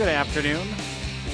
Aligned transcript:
Good 0.00 0.08
afternoon. 0.08 0.66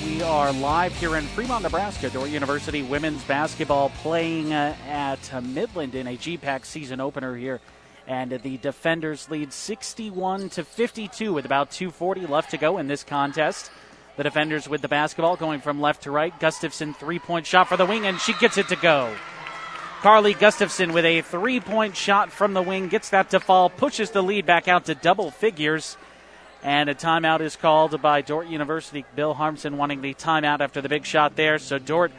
We 0.05 0.23
are 0.23 0.53
live 0.53 0.93
here 0.98 1.15
in 1.15 1.23
Fremont, 1.23 1.62
Nebraska. 1.62 2.11
Dordt 2.11 2.30
University 2.30 2.83
women's 2.83 3.23
basketball 3.23 3.91
playing 3.91 4.53
uh, 4.53 4.75
at 4.89 5.45
Midland 5.45 5.95
in 5.95 6.09
a 6.09 6.16
GPAC 6.16 6.65
season 6.65 7.01
opener 7.01 7.37
here. 7.37 7.61
And 8.09 8.33
the 8.33 8.57
defenders 8.57 9.30
lead 9.30 9.52
61 9.52 10.48
to 10.48 10.65
52 10.65 11.33
with 11.33 11.45
about 11.45 11.71
240 11.71 12.27
left 12.27 12.51
to 12.51 12.57
go 12.57 12.79
in 12.79 12.89
this 12.89 13.05
contest. 13.05 13.71
The 14.16 14.24
defenders 14.24 14.69
with 14.69 14.83
the 14.83 14.88
basketball 14.88 15.37
going 15.37 15.60
from 15.60 15.80
left 15.80 16.02
to 16.02 16.10
right. 16.10 16.37
Gustafson 16.41 16.93
three 16.93 17.21
point 17.21 17.46
shot 17.46 17.69
for 17.69 17.77
the 17.77 17.87
wing, 17.87 18.05
and 18.05 18.19
she 18.19 18.33
gets 18.33 18.59
it 18.59 18.66
to 18.66 18.77
go. 18.77 19.15
Carly 20.01 20.35
Gustafson 20.35 20.93
with 20.93 21.05
a 21.05 21.23
three 21.23 21.60
point 21.60 21.96
shot 21.96 22.33
from 22.33 22.52
the 22.52 22.62
wing 22.62 22.88
gets 22.88 23.10
that 23.10 23.30
to 23.30 23.38
fall, 23.38 23.71
pushes 23.71 24.10
the 24.10 24.24
lead 24.24 24.45
back 24.45 24.66
out 24.66 24.87
to 24.87 24.96
double 24.96 25.30
figures. 25.30 25.96
And 26.66 26.91
a 26.91 26.97
timeout 26.97 27.43
is 27.43 27.55
called 27.55 28.02
by 28.02 28.23
Dordt 28.23 28.48
University. 28.48 29.05
Bill 29.15 29.37
Harmsen 29.37 29.77
wanting 29.77 30.01
the 30.01 30.15
timeout 30.15 30.59
after 30.59 30.80
the 30.80 30.88
big 30.88 31.07
shot 31.07 31.37
there. 31.37 31.61
So 31.61 31.79
Dordt 31.79 32.11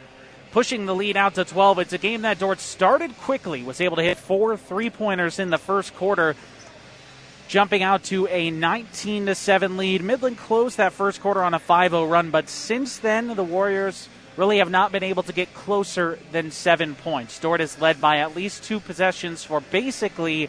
pushing 0.52 0.86
the 0.86 0.94
lead 0.94 1.18
out 1.18 1.34
to 1.34 1.44
12. 1.44 1.80
It's 1.80 1.92
a 1.92 1.98
game 1.98 2.22
that 2.22 2.38
Dordt 2.38 2.58
started 2.58 3.14
quickly, 3.18 3.62
was 3.62 3.82
able 3.82 3.96
to 3.96 4.02
hit 4.02 4.16
four 4.16 4.56
three 4.56 4.88
pointers 4.88 5.38
in 5.38 5.50
the 5.50 5.58
first 5.58 5.94
quarter, 5.96 6.34
jumping 7.46 7.82
out 7.82 8.04
to 8.04 8.26
a 8.28 8.50
19 8.50 9.26
to 9.26 9.34
7 9.34 9.76
lead. 9.76 10.02
Midland 10.02 10.38
closed 10.38 10.78
that 10.78 10.94
first 10.94 11.20
quarter 11.20 11.42
on 11.44 11.52
a 11.52 11.58
5 11.58 11.90
0 11.90 12.06
run, 12.06 12.30
but 12.30 12.48
since 12.48 12.96
then, 12.96 13.36
the 13.36 13.44
Warriors 13.44 14.08
really 14.38 14.58
have 14.58 14.70
not 14.70 14.92
been 14.92 15.02
able 15.02 15.24
to 15.24 15.32
get 15.34 15.52
closer 15.52 16.18
than 16.32 16.50
seven 16.50 16.94
points. 16.94 17.38
Dordt 17.38 17.60
is 17.60 17.78
led 17.82 18.00
by 18.00 18.16
at 18.16 18.34
least 18.34 18.64
two 18.64 18.80
possessions 18.80 19.44
for 19.44 19.60
basically 19.60 20.48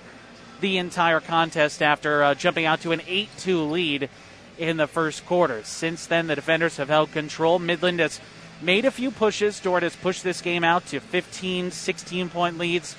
the 0.62 0.78
entire 0.78 1.20
contest 1.20 1.82
after 1.82 2.24
uh, 2.24 2.36
jumping 2.36 2.66
out 2.66 2.82
to 2.82 2.92
an 2.92 3.02
8 3.08 3.30
2 3.38 3.64
lead 3.64 4.10
in 4.58 4.78
the 4.78 4.88
first 4.88 5.26
quarter. 5.26 5.64
Since 5.64 6.06
then, 6.08 6.28
the 6.28 6.36
defenders 6.36 6.78
have 6.78 6.90
held 6.90 7.12
control. 7.12 7.60
Midland 7.60 8.00
has 8.00 8.20
made 8.62 8.86
a 8.86 8.92
few 8.92 9.10
pushes. 9.10 9.60
Dordt 9.60 9.84
has 9.84 9.96
pushed 9.96 10.24
this 10.24 10.42
game 10.42 10.64
out 10.64 10.86
to 10.88 11.00
15, 11.00 11.72
16 11.72 12.30
point 12.30 12.58
leads. 12.58 12.96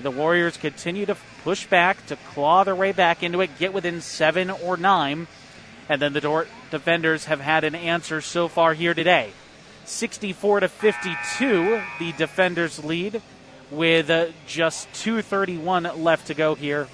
The 0.00 0.10
Warriors 0.10 0.56
continue 0.56 1.06
to 1.06 1.16
push 1.42 1.66
back, 1.66 2.06
to 2.06 2.16
claw 2.16 2.62
their 2.62 2.76
way 2.76 2.92
back 2.92 3.22
into 3.22 3.40
it, 3.40 3.58
get 3.58 3.72
within 3.72 4.00
seven 4.00 4.50
or 4.50 4.76
nine. 4.76 5.26
And 5.88 6.00
then 6.00 6.12
the 6.12 6.20
Dordt 6.20 6.48
defenders 6.70 7.24
have 7.24 7.40
had 7.40 7.64
an 7.64 7.74
answer 7.74 8.20
so 8.20 8.46
far 8.46 8.74
here 8.74 8.94
today. 8.94 9.32
64 9.86 10.60
to 10.60 10.68
52, 10.68 11.82
the 11.98 12.12
defenders 12.12 12.84
lead 12.84 13.22
with 13.70 14.10
uh, 14.10 14.26
just 14.46 14.92
231 14.92 16.02
left 16.02 16.26
to 16.26 16.34
go 16.34 16.54
here 16.54 16.86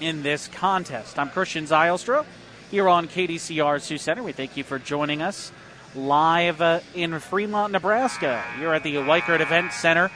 in 0.00 0.22
this 0.22 0.48
contest. 0.48 1.18
I'm 1.18 1.30
Christian 1.30 1.66
Zylstra 1.66 2.24
here 2.70 2.88
on 2.88 3.08
KDCR 3.08 3.80
Sioux 3.80 3.98
Center. 3.98 4.22
We 4.22 4.32
thank 4.32 4.56
you 4.56 4.64
for 4.64 4.78
joining 4.78 5.22
us 5.22 5.52
live 5.94 6.60
uh, 6.60 6.80
in 6.94 7.18
Fremont, 7.18 7.72
Nebraska. 7.72 8.42
You're 8.58 8.74
at 8.74 8.82
the 8.82 8.94
Wikert 8.96 9.40
Event 9.40 9.72
Center. 9.72 10.10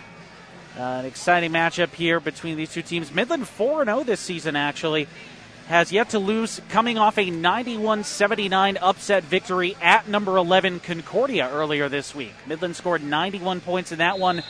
Uh, 0.76 0.80
an 0.80 1.04
exciting 1.04 1.52
matchup 1.52 1.92
here 1.92 2.20
between 2.20 2.56
these 2.56 2.72
two 2.72 2.82
teams. 2.82 3.14
Midland 3.14 3.46
4 3.46 3.84
0 3.84 4.04
this 4.04 4.20
season, 4.20 4.56
actually, 4.56 5.06
has 5.68 5.92
yet 5.92 6.10
to 6.10 6.19
lose, 6.19 6.60
coming 6.69 6.98
off 6.98 7.19
a 7.19 7.30
91 7.30 8.04
79 8.04 8.76
upset 8.78 9.24
victory 9.24 9.76
at 9.80 10.08
number 10.08 10.36
11 10.36 10.80
Concordia 10.80 11.48
earlier 11.50 11.88
this 11.88 12.14
week. 12.14 12.34
Midland 12.46 12.76
scored 12.76 13.02
91 13.02 13.60
points 13.60 13.92
in 13.92 13.98
that 13.98 14.19
one, 14.19 14.42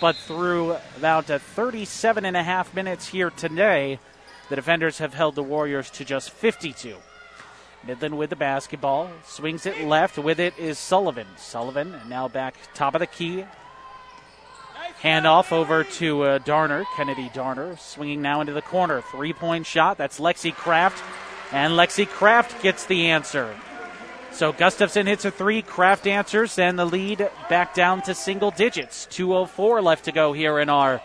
but 0.00 0.16
through 0.16 0.76
about 0.96 1.30
uh, 1.30 1.38
37 1.38 2.24
and 2.24 2.36
a 2.36 2.42
half 2.42 2.74
minutes 2.74 3.08
here 3.08 3.30
today, 3.30 3.98
the 4.48 4.56
defenders 4.56 4.98
have 4.98 5.14
held 5.14 5.34
the 5.34 5.42
Warriors 5.42 5.90
to 5.90 6.04
just 6.04 6.30
52. 6.30 6.96
Midland 7.86 8.18
with 8.18 8.30
the 8.30 8.36
basketball, 8.36 9.10
swings 9.24 9.66
it 9.66 9.82
left. 9.82 10.18
With 10.18 10.40
it 10.40 10.58
is 10.58 10.78
Sullivan. 10.78 11.26
Sullivan 11.36 11.94
now 12.08 12.28
back 12.28 12.56
top 12.74 12.94
of 12.94 13.00
the 13.00 13.06
key. 13.06 13.44
Handoff 15.02 15.52
over 15.52 15.84
to 15.84 16.22
uh, 16.22 16.38
Darner, 16.38 16.84
Kennedy 16.96 17.30
Darner, 17.32 17.76
swinging 17.76 18.20
now 18.20 18.40
into 18.40 18.52
the 18.52 18.62
corner. 18.62 19.00
Three 19.00 19.32
point 19.32 19.64
shot. 19.64 19.96
That's 19.96 20.18
Lexi 20.18 20.52
Kraft. 20.52 21.02
And 21.52 21.74
Lexi 21.74 22.06
Kraft 22.06 22.62
gets 22.62 22.84
the 22.86 23.06
answer. 23.06 23.54
So 24.32 24.52
Gustafson 24.52 25.06
hits 25.06 25.24
a 25.24 25.30
three, 25.30 25.62
Kraft 25.62 26.06
answers, 26.06 26.58
and 26.58 26.78
the 26.78 26.84
lead 26.84 27.30
back 27.48 27.74
down 27.74 28.02
to 28.02 28.14
single 28.14 28.50
digits. 28.50 29.06
2.04 29.10 29.82
left 29.82 30.04
to 30.04 30.12
go 30.12 30.32
here 30.32 30.58
in 30.58 30.68
our 30.68 31.00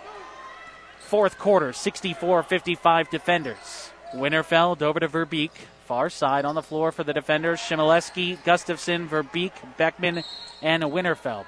fourth 1.13 1.37
quarter. 1.37 1.71
64 1.71 2.41
55 2.41 3.09
defenders. 3.11 3.91
Winterfeld 4.15 4.81
over 4.81 4.99
to 4.99 5.07
Verbeek. 5.07 5.51
Far 5.85 6.09
side 6.09 6.43
on 6.43 6.55
the 6.55 6.63
floor 6.63 6.91
for 6.91 7.03
the 7.03 7.13
defenders. 7.13 7.59
Shimileski, 7.59 8.43
Gustafson, 8.43 9.07
Verbeek, 9.07 9.51
Beckman, 9.77 10.23
and 10.63 10.81
Winterfeld. 10.81 11.45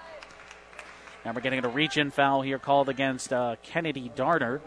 Now 1.25 1.33
we're 1.33 1.41
getting 1.41 1.65
a 1.65 1.99
in 1.99 2.11
foul 2.11 2.43
here 2.43 2.59
called 2.59 2.89
against 2.89 3.33
uh, 3.33 3.55
Kennedy 3.63 4.11
Darner. 4.15 4.61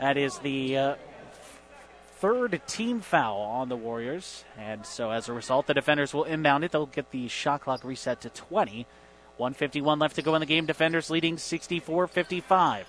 That 0.00 0.16
is 0.16 0.38
the 0.38 0.78
uh, 0.78 0.94
third 2.16 2.58
team 2.66 3.02
foul 3.02 3.42
on 3.42 3.68
the 3.68 3.76
Warriors. 3.76 4.46
And 4.56 4.86
so 4.86 5.10
as 5.10 5.28
a 5.28 5.34
result, 5.34 5.66
the 5.66 5.74
defenders 5.74 6.14
will 6.14 6.24
inbound 6.24 6.64
it. 6.64 6.72
They'll 6.72 6.86
get 6.86 7.10
the 7.10 7.28
shot 7.28 7.60
clock 7.60 7.84
reset 7.84 8.22
to 8.22 8.30
20. 8.30 8.86
151 9.38 9.98
left 9.98 10.16
to 10.16 10.22
go 10.22 10.34
in 10.34 10.40
the 10.40 10.46
game. 10.46 10.66
Defenders 10.66 11.10
leading 11.10 11.38
64 11.38 12.06
55. 12.06 12.86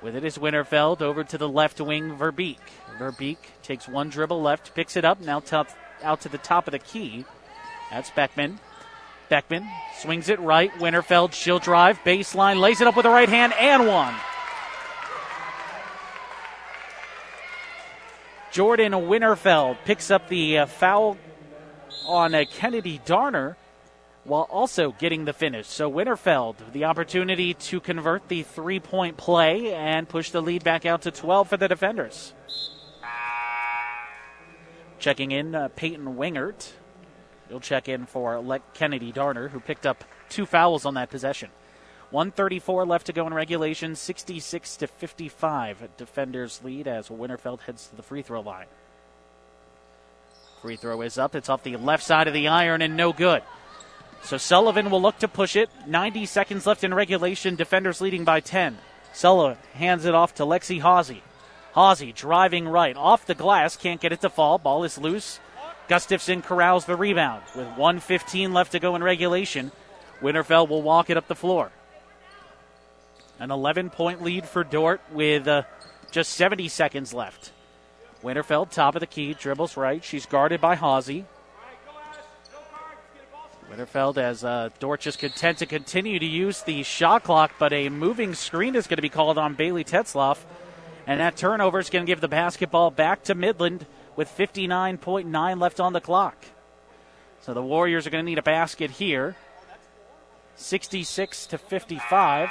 With 0.00 0.14
it 0.14 0.24
is 0.24 0.38
Winterfeld 0.38 1.02
over 1.02 1.24
to 1.24 1.36
the 1.36 1.48
left 1.48 1.80
wing, 1.80 2.16
Verbeek. 2.16 2.58
Verbeek 2.98 3.38
takes 3.62 3.88
one 3.88 4.08
dribble 4.08 4.40
left, 4.40 4.74
picks 4.74 4.96
it 4.96 5.04
up, 5.04 5.20
now 5.20 5.40
top, 5.40 5.68
out 6.04 6.20
to 6.20 6.28
the 6.28 6.38
top 6.38 6.68
of 6.68 6.72
the 6.72 6.78
key. 6.78 7.24
That's 7.90 8.10
Beckman. 8.10 8.60
Beckman 9.28 9.68
swings 9.98 10.28
it 10.28 10.38
right. 10.38 10.72
Winterfeld, 10.74 11.32
she'll 11.32 11.58
drive, 11.58 11.98
baseline, 12.04 12.60
lays 12.60 12.80
it 12.80 12.86
up 12.86 12.94
with 12.94 13.02
the 13.02 13.10
right 13.10 13.28
hand, 13.28 13.52
and 13.54 13.88
one. 13.88 14.14
Jordan 18.52 18.92
Winterfeld 18.92 19.78
picks 19.84 20.10
up 20.10 20.28
the 20.28 20.58
uh, 20.58 20.66
foul 20.66 21.16
on 22.06 22.34
uh, 22.34 22.44
Kennedy 22.50 23.00
Darner 23.04 23.56
while 24.24 24.46
also 24.50 24.92
getting 24.92 25.24
the 25.24 25.32
finish. 25.32 25.66
So 25.66 25.90
Winterfeld, 25.90 26.56
the 26.72 26.84
opportunity 26.84 27.54
to 27.54 27.80
convert 27.80 28.28
the 28.28 28.42
three 28.42 28.80
point 28.80 29.16
play 29.16 29.74
and 29.74 30.08
push 30.08 30.30
the 30.30 30.42
lead 30.42 30.64
back 30.64 30.84
out 30.84 31.02
to 31.02 31.10
12 31.10 31.48
for 31.48 31.56
the 31.56 31.68
defenders. 31.68 32.34
Checking 34.98 35.30
in, 35.30 35.54
uh, 35.54 35.68
Peyton 35.76 36.16
Wingert. 36.16 36.72
He'll 37.48 37.60
check 37.60 37.88
in 37.88 38.06
for 38.06 38.38
Le- 38.40 38.60
Kennedy 38.74 39.12
Darner, 39.12 39.48
who 39.48 39.60
picked 39.60 39.86
up 39.86 40.04
two 40.28 40.44
fouls 40.44 40.84
on 40.84 40.94
that 40.94 41.08
possession. 41.08 41.50
134 42.10 42.86
left 42.86 43.06
to 43.06 43.12
go 43.12 43.26
in 43.26 43.34
regulation, 43.34 43.94
66 43.94 44.76
to 44.78 44.86
55. 44.86 45.96
Defenders 45.96 46.60
lead 46.64 46.88
as 46.88 47.08
Winterfeld 47.08 47.60
heads 47.62 47.86
to 47.88 47.96
the 47.96 48.02
free 48.02 48.22
throw 48.22 48.40
line. 48.40 48.66
Free 50.62 50.76
throw 50.76 51.02
is 51.02 51.18
up. 51.18 51.34
It's 51.34 51.48
off 51.48 51.62
the 51.62 51.76
left 51.76 52.02
side 52.02 52.26
of 52.26 52.34
the 52.34 52.48
iron 52.48 52.82
and 52.82 52.96
no 52.96 53.12
good. 53.12 53.42
So 54.22 54.36
Sullivan 54.36 54.90
will 54.90 55.00
look 55.00 55.18
to 55.18 55.28
push 55.28 55.56
it. 55.56 55.70
90 55.86 56.26
seconds 56.26 56.66
left 56.66 56.84
in 56.84 56.92
regulation. 56.92 57.54
Defenders 57.54 58.00
leading 58.00 58.24
by 58.24 58.40
10. 58.40 58.78
Sullivan 59.12 59.58
hands 59.74 60.04
it 60.04 60.14
off 60.14 60.34
to 60.34 60.44
Lexi 60.44 60.80
Hawsey. 60.80 61.22
Hawsey 61.74 62.14
driving 62.14 62.68
right 62.68 62.96
off 62.96 63.26
the 63.26 63.34
glass, 63.34 63.76
can't 63.76 64.00
get 64.00 64.12
it 64.12 64.20
to 64.22 64.28
fall. 64.28 64.58
Ball 64.58 64.84
is 64.84 64.98
loose. 64.98 65.38
Gustafson 65.86 66.42
corrals 66.42 66.84
the 66.84 66.96
rebound 66.96 67.42
with 67.54 67.66
115 67.66 68.52
left 68.52 68.72
to 68.72 68.80
go 68.80 68.94
in 68.94 69.02
regulation. 69.02 69.72
Winterfeld 70.20 70.68
will 70.68 70.82
walk 70.82 71.08
it 71.08 71.16
up 71.16 71.28
the 71.28 71.34
floor. 71.34 71.70
An 73.38 73.50
11 73.50 73.90
point 73.90 74.22
lead 74.22 74.46
for 74.46 74.64
Dordt 74.64 75.00
with 75.12 75.46
uh, 75.46 75.62
just 76.10 76.32
70 76.32 76.68
seconds 76.68 77.14
left. 77.14 77.52
Winterfeld, 78.22 78.70
top 78.70 78.96
of 78.96 79.00
the 79.00 79.06
key, 79.06 79.32
dribbles 79.34 79.76
right. 79.76 80.02
She's 80.02 80.26
guarded 80.26 80.60
by 80.60 80.74
Hawsey. 80.74 81.24
Winterfeld 83.70 84.16
as 84.16 84.44
uh, 84.44 84.70
Dordt 84.78 85.00
just 85.00 85.18
content 85.18 85.58
to 85.58 85.66
continue 85.66 86.18
to 86.18 86.26
use 86.26 86.62
the 86.62 86.82
shot 86.82 87.24
clock, 87.24 87.52
but 87.58 87.72
a 87.72 87.90
moving 87.90 88.34
screen 88.34 88.74
is 88.74 88.86
going 88.86 88.96
to 88.96 89.02
be 89.02 89.10
called 89.10 89.36
on 89.36 89.54
Bailey 89.54 89.84
Tetzloff. 89.84 90.38
And 91.06 91.20
that 91.20 91.36
turnover 91.36 91.78
is 91.78 91.90
going 91.90 92.04
to 92.04 92.10
give 92.10 92.20
the 92.20 92.28
basketball 92.28 92.90
back 92.90 93.24
to 93.24 93.34
Midland 93.34 93.86
with 94.16 94.28
59.9 94.28 95.60
left 95.60 95.80
on 95.80 95.92
the 95.92 96.00
clock. 96.00 96.36
So 97.40 97.54
the 97.54 97.62
Warriors 97.62 98.06
are 98.06 98.10
going 98.10 98.24
to 98.24 98.30
need 98.30 98.38
a 98.38 98.42
basket 98.42 98.90
here. 98.90 99.36
66 100.56 101.46
to 101.46 101.58
55. 101.58 102.50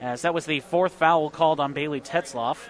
As 0.00 0.22
that 0.22 0.34
was 0.34 0.46
the 0.46 0.60
fourth 0.60 0.92
foul 0.92 1.30
called 1.30 1.60
on 1.60 1.72
Bailey 1.72 2.00
Tetzloff. 2.00 2.68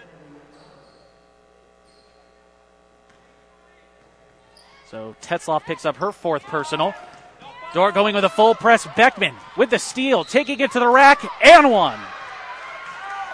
So 4.92 5.16
Tetzloff 5.22 5.62
picks 5.62 5.86
up 5.86 5.96
her 5.96 6.12
fourth 6.12 6.42
personal. 6.42 6.92
Dordt 7.72 7.94
going 7.94 8.14
with 8.14 8.24
a 8.24 8.28
full 8.28 8.54
press. 8.54 8.86
Beckman 8.94 9.34
with 9.56 9.70
the 9.70 9.78
steal, 9.78 10.22
taking 10.22 10.60
it 10.60 10.72
to 10.72 10.80
the 10.80 10.86
rack 10.86 11.24
and 11.42 11.70
one. 11.70 11.98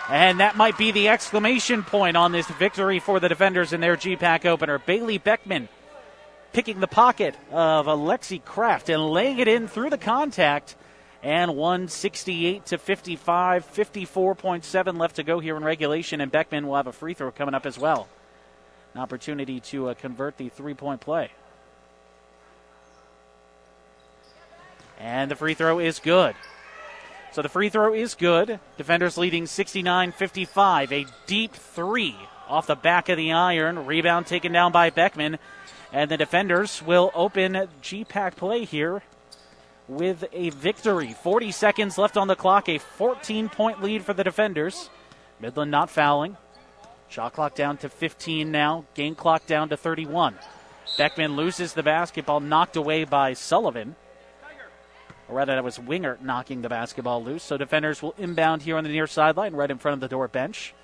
And 0.08 0.38
that 0.38 0.56
might 0.56 0.78
be 0.78 0.92
the 0.92 1.08
exclamation 1.08 1.82
point 1.82 2.16
on 2.16 2.30
this 2.30 2.46
victory 2.46 3.00
for 3.00 3.18
the 3.18 3.28
defenders 3.28 3.72
in 3.72 3.80
their 3.80 3.96
GPAC 3.96 4.46
opener. 4.46 4.78
Bailey 4.78 5.18
Beckman 5.18 5.68
picking 6.52 6.78
the 6.78 6.86
pocket 6.86 7.34
of 7.50 7.86
Alexi 7.86 8.42
Kraft 8.44 8.88
and 8.88 9.10
laying 9.10 9.40
it 9.40 9.48
in 9.48 9.66
through 9.66 9.90
the 9.90 9.98
contact. 9.98 10.76
And 11.24 11.56
168 11.56 12.66
to 12.66 12.78
55, 12.78 13.66
54.7 13.66 14.96
left 14.96 15.16
to 15.16 15.24
go 15.24 15.40
here 15.40 15.56
in 15.56 15.64
regulation. 15.64 16.20
And 16.20 16.30
Beckman 16.30 16.68
will 16.68 16.76
have 16.76 16.86
a 16.86 16.92
free 16.92 17.14
throw 17.14 17.32
coming 17.32 17.54
up 17.54 17.66
as 17.66 17.76
well. 17.76 18.06
An 18.94 19.00
opportunity 19.00 19.58
to 19.58 19.88
uh, 19.88 19.94
convert 19.94 20.36
the 20.36 20.50
three 20.50 20.74
point 20.74 21.00
play. 21.00 21.32
And 24.98 25.30
the 25.30 25.36
free 25.36 25.54
throw 25.54 25.78
is 25.78 26.00
good. 26.00 26.34
So 27.32 27.42
the 27.42 27.48
free 27.48 27.68
throw 27.68 27.94
is 27.94 28.14
good. 28.14 28.58
Defenders 28.76 29.16
leading 29.16 29.46
69 29.46 30.12
55. 30.12 30.92
A 30.92 31.06
deep 31.26 31.52
three 31.52 32.16
off 32.48 32.66
the 32.66 32.74
back 32.74 33.08
of 33.08 33.16
the 33.16 33.32
iron. 33.32 33.86
Rebound 33.86 34.26
taken 34.26 34.52
down 34.52 34.72
by 34.72 34.90
Beckman. 34.90 35.38
And 35.92 36.10
the 36.10 36.16
defenders 36.16 36.82
will 36.82 37.12
open 37.14 37.68
GPAC 37.82 38.36
play 38.36 38.64
here 38.64 39.02
with 39.86 40.24
a 40.32 40.50
victory. 40.50 41.14
40 41.14 41.52
seconds 41.52 41.96
left 41.96 42.16
on 42.16 42.28
the 42.28 42.36
clock. 42.36 42.68
A 42.68 42.78
14 42.78 43.48
point 43.48 43.82
lead 43.82 44.04
for 44.04 44.14
the 44.14 44.24
defenders. 44.24 44.90
Midland 45.40 45.70
not 45.70 45.90
fouling. 45.90 46.36
Shot 47.08 47.34
clock 47.34 47.54
down 47.54 47.76
to 47.78 47.88
15 47.88 48.50
now. 48.50 48.84
Game 48.94 49.14
clock 49.14 49.46
down 49.46 49.68
to 49.68 49.76
31. 49.76 50.34
Beckman 50.96 51.36
loses 51.36 51.74
the 51.74 51.82
basketball, 51.82 52.40
knocked 52.40 52.76
away 52.76 53.04
by 53.04 53.32
Sullivan 53.34 53.94
or 55.28 55.36
rather, 55.36 55.54
that 55.54 55.64
was 55.64 55.78
Wingert 55.78 56.22
knocking 56.22 56.62
the 56.62 56.68
basketball 56.68 57.22
loose. 57.22 57.42
So 57.42 57.58
defenders 57.58 58.02
will 58.02 58.14
inbound 58.16 58.62
here 58.62 58.76
on 58.76 58.84
the 58.84 58.90
near 58.90 59.06
sideline, 59.06 59.54
right 59.54 59.70
in 59.70 59.78
front 59.78 59.94
of 59.94 60.00
the 60.00 60.08
Dordt 60.08 60.32
bench. 60.32 60.74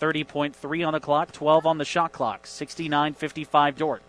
30.3 0.00 0.86
on 0.86 0.94
the 0.94 1.00
clock, 1.00 1.30
12 1.32 1.66
on 1.66 1.76
the 1.76 1.84
shot 1.84 2.10
clock, 2.10 2.46
69 2.46 3.12
55 3.12 3.76
Dordt. 3.76 4.02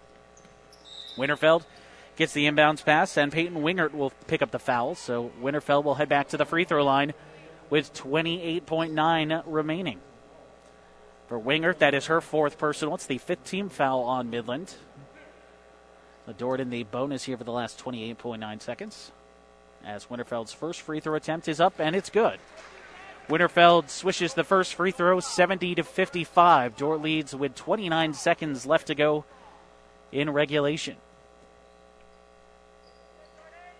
Winterfeld 1.17 1.65
gets 2.15 2.31
the 2.31 2.45
inbounds 2.45 2.85
pass, 2.85 3.17
and 3.17 3.33
Peyton 3.33 3.61
Wingert 3.61 3.93
will 3.93 4.13
pick 4.27 4.41
up 4.41 4.51
the 4.51 4.59
foul. 4.59 4.95
So 4.95 5.31
Winterfeld 5.41 5.83
will 5.83 5.95
head 5.95 6.07
back 6.07 6.29
to 6.29 6.37
the 6.37 6.45
free 6.45 6.63
throw 6.63 6.85
line 6.85 7.13
with 7.69 7.93
28.9 7.93 9.43
remaining. 9.45 9.99
For 11.27 11.37
Wingert, 11.37 11.79
that 11.79 11.93
is 11.93 12.05
her 12.05 12.21
fourth 12.21 12.57
personal. 12.57 12.95
It's 12.95 13.05
the 13.05 13.17
fifth 13.17 13.43
team 13.43 13.67
foul 13.67 14.03
on 14.03 14.29
Midland. 14.29 14.75
The 16.25 16.33
Dordt 16.33 16.61
in 16.61 16.69
the 16.69 16.83
bonus 16.83 17.23
here 17.23 17.37
for 17.37 17.43
the 17.43 17.51
last 17.51 17.83
28.9 17.83 18.61
seconds 18.61 19.11
as 19.85 20.05
Winterfeld's 20.05 20.53
first 20.53 20.81
free 20.81 20.99
throw 20.99 21.15
attempt 21.15 21.47
is 21.47 21.59
up 21.59 21.79
and 21.79 21.95
it's 21.95 22.09
good. 22.09 22.39
Winterfeld 23.29 23.89
swishes 23.89 24.33
the 24.33 24.43
first 24.43 24.75
free 24.75 24.91
throw 24.91 25.19
70 25.19 25.75
to 25.75 25.83
55. 25.83 26.75
Dordt 26.75 27.01
leads 27.01 27.35
with 27.35 27.55
29 27.55 28.13
seconds 28.13 28.65
left 28.65 28.87
to 28.87 28.95
go 28.95 29.25
in 30.11 30.29
regulation. 30.29 30.97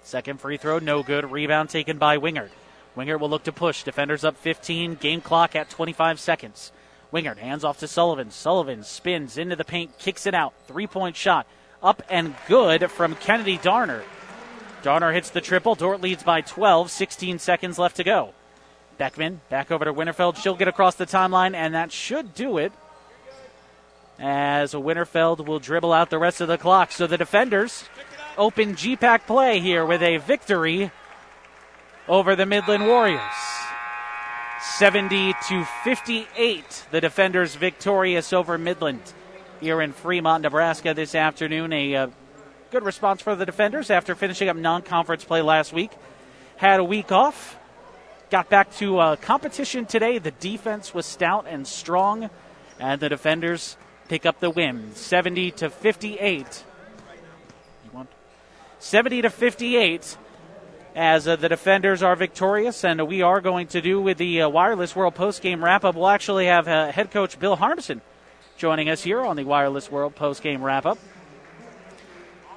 Second 0.03 0.39
free 0.39 0.57
throw, 0.57 0.79
no 0.79 1.03
good. 1.03 1.29
Rebound 1.29 1.69
taken 1.69 1.97
by 1.97 2.17
Wingert. 2.17 2.49
Wingert 2.95 3.19
will 3.19 3.29
look 3.29 3.43
to 3.43 3.51
push. 3.51 3.83
Defenders 3.83 4.23
up 4.23 4.37
15. 4.37 4.95
Game 4.95 5.21
clock 5.21 5.55
at 5.55 5.69
25 5.69 6.19
seconds. 6.19 6.71
Wingert 7.13 7.37
hands 7.37 7.63
off 7.63 7.79
to 7.79 7.87
Sullivan. 7.87 8.31
Sullivan 8.31 8.83
spins 8.83 9.37
into 9.37 9.55
the 9.55 9.65
paint, 9.65 9.97
kicks 9.99 10.25
it 10.25 10.33
out. 10.33 10.53
Three 10.67 10.87
point 10.87 11.15
shot. 11.15 11.45
Up 11.83 12.03
and 12.09 12.35
good 12.47 12.89
from 12.89 13.15
Kennedy 13.15 13.57
Darner. 13.57 14.03
Darner 14.81 15.11
hits 15.11 15.29
the 15.29 15.41
triple. 15.41 15.75
Dordt 15.75 16.01
leads 16.01 16.23
by 16.23 16.41
12. 16.41 16.89
16 16.89 17.39
seconds 17.39 17.77
left 17.77 17.97
to 17.97 18.03
go. 18.03 18.33
Beckman 18.97 19.41
back 19.49 19.71
over 19.71 19.85
to 19.85 19.93
Winterfeld. 19.93 20.37
She'll 20.37 20.55
get 20.55 20.67
across 20.67 20.95
the 20.95 21.05
timeline, 21.05 21.55
and 21.55 21.73
that 21.73 21.91
should 21.91 22.33
do 22.33 22.57
it. 22.57 22.71
As 24.19 24.73
Winterfeld 24.73 25.45
will 25.45 25.59
dribble 25.59 25.93
out 25.93 26.09
the 26.09 26.19
rest 26.19 26.41
of 26.41 26.47
the 26.47 26.57
clock. 26.57 26.91
So 26.91 27.07
the 27.07 27.17
defenders 27.17 27.85
open 28.37 28.75
GPAC 28.75 29.25
play 29.25 29.59
here 29.59 29.85
with 29.85 30.01
a 30.03 30.17
victory 30.17 30.91
over 32.07 32.35
the 32.35 32.45
Midland 32.45 32.87
Warriors. 32.87 33.21
70 34.61 35.33
to 35.47 35.65
58. 35.83 36.85
The 36.91 37.01
defenders 37.01 37.55
victorious 37.55 38.31
over 38.31 38.57
Midland 38.57 39.13
here 39.59 39.81
in 39.81 39.93
Fremont, 39.93 40.43
Nebraska 40.43 40.93
this 40.93 41.15
afternoon. 41.15 41.73
A 41.73 41.95
uh, 41.95 42.07
good 42.71 42.83
response 42.85 43.21
for 43.21 43.35
the 43.35 43.45
defenders 43.45 43.91
after 43.91 44.15
finishing 44.15 44.47
up 44.47 44.55
non 44.55 44.81
conference 44.81 45.25
play 45.25 45.41
last 45.41 45.73
week. 45.73 45.91
Had 46.55 46.79
a 46.79 46.83
week 46.83 47.11
off, 47.11 47.57
got 48.29 48.49
back 48.49 48.73
to 48.77 48.97
uh, 48.97 49.15
competition 49.17 49.85
today. 49.85 50.19
The 50.19 50.31
defense 50.31 50.93
was 50.93 51.05
stout 51.05 51.47
and 51.49 51.67
strong, 51.67 52.29
and 52.79 53.01
the 53.01 53.09
defenders 53.09 53.75
pick 54.07 54.25
up 54.25 54.39
the 54.39 54.49
win 54.49 54.95
70 54.95 55.51
to 55.51 55.69
58. 55.69 56.63
70 58.79 59.21
to 59.21 59.29
58 59.29 60.17
as 60.95 61.27
uh, 61.27 61.35
the 61.35 61.49
defenders 61.49 62.01
are 62.01 62.15
victorious, 62.15 62.85
and 62.85 63.05
we 63.05 63.21
are 63.21 63.41
going 63.41 63.67
to 63.67 63.81
do 63.81 64.01
with 64.01 64.17
the 64.17 64.43
uh, 64.43 64.49
Wireless 64.49 64.95
World 64.95 65.13
post 65.13 65.41
game 65.41 65.63
wrap 65.63 65.83
up. 65.83 65.95
We'll 65.95 66.07
actually 66.07 66.45
have 66.45 66.69
uh, 66.69 66.91
head 66.91 67.11
coach 67.11 67.37
Bill 67.37 67.57
Harmsen 67.57 67.99
joining 68.57 68.87
us 68.87 69.03
here 69.03 69.21
on 69.21 69.35
the 69.35 69.43
Wireless 69.43 69.91
World 69.91 70.15
post 70.15 70.41
game 70.41 70.63
wrap 70.63 70.85
up 70.85 70.97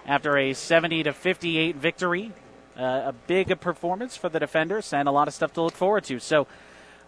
after 0.06 0.36
a 0.36 0.52
70 0.52 1.04
to 1.04 1.12
58 1.12 1.76
victory. 1.76 2.32
Uh, 2.76 3.02
a 3.06 3.14
big 3.26 3.60
performance 3.60 4.16
for 4.16 4.28
the 4.28 4.40
defenders 4.40 4.92
and 4.92 5.08
a 5.08 5.12
lot 5.12 5.28
of 5.28 5.34
stuff 5.34 5.52
to 5.52 5.62
look 5.62 5.74
forward 5.74 6.04
to. 6.04 6.18
So 6.18 6.48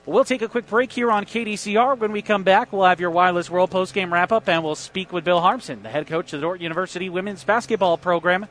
we'll 0.04 0.24
take 0.24 0.42
a 0.42 0.48
quick 0.48 0.66
break 0.68 0.92
here 0.92 1.10
on 1.10 1.24
KDCR. 1.24 1.98
When 1.98 2.12
we 2.12 2.22
come 2.22 2.44
back, 2.44 2.72
we'll 2.72 2.84
have 2.84 3.00
your 3.00 3.10
Wireless 3.10 3.50
World 3.50 3.70
postgame 3.70 4.12
wrap 4.12 4.30
up 4.30 4.48
and 4.48 4.62
we'll 4.62 4.76
speak 4.76 5.12
with 5.12 5.24
Bill 5.24 5.40
Harmsen, 5.40 5.82
the 5.82 5.88
head 5.88 6.06
coach 6.06 6.32
of 6.32 6.40
the 6.40 6.46
Dordt 6.46 6.60
University 6.60 7.08
women's 7.08 7.42
basketball 7.42 7.98
program. 7.98 8.46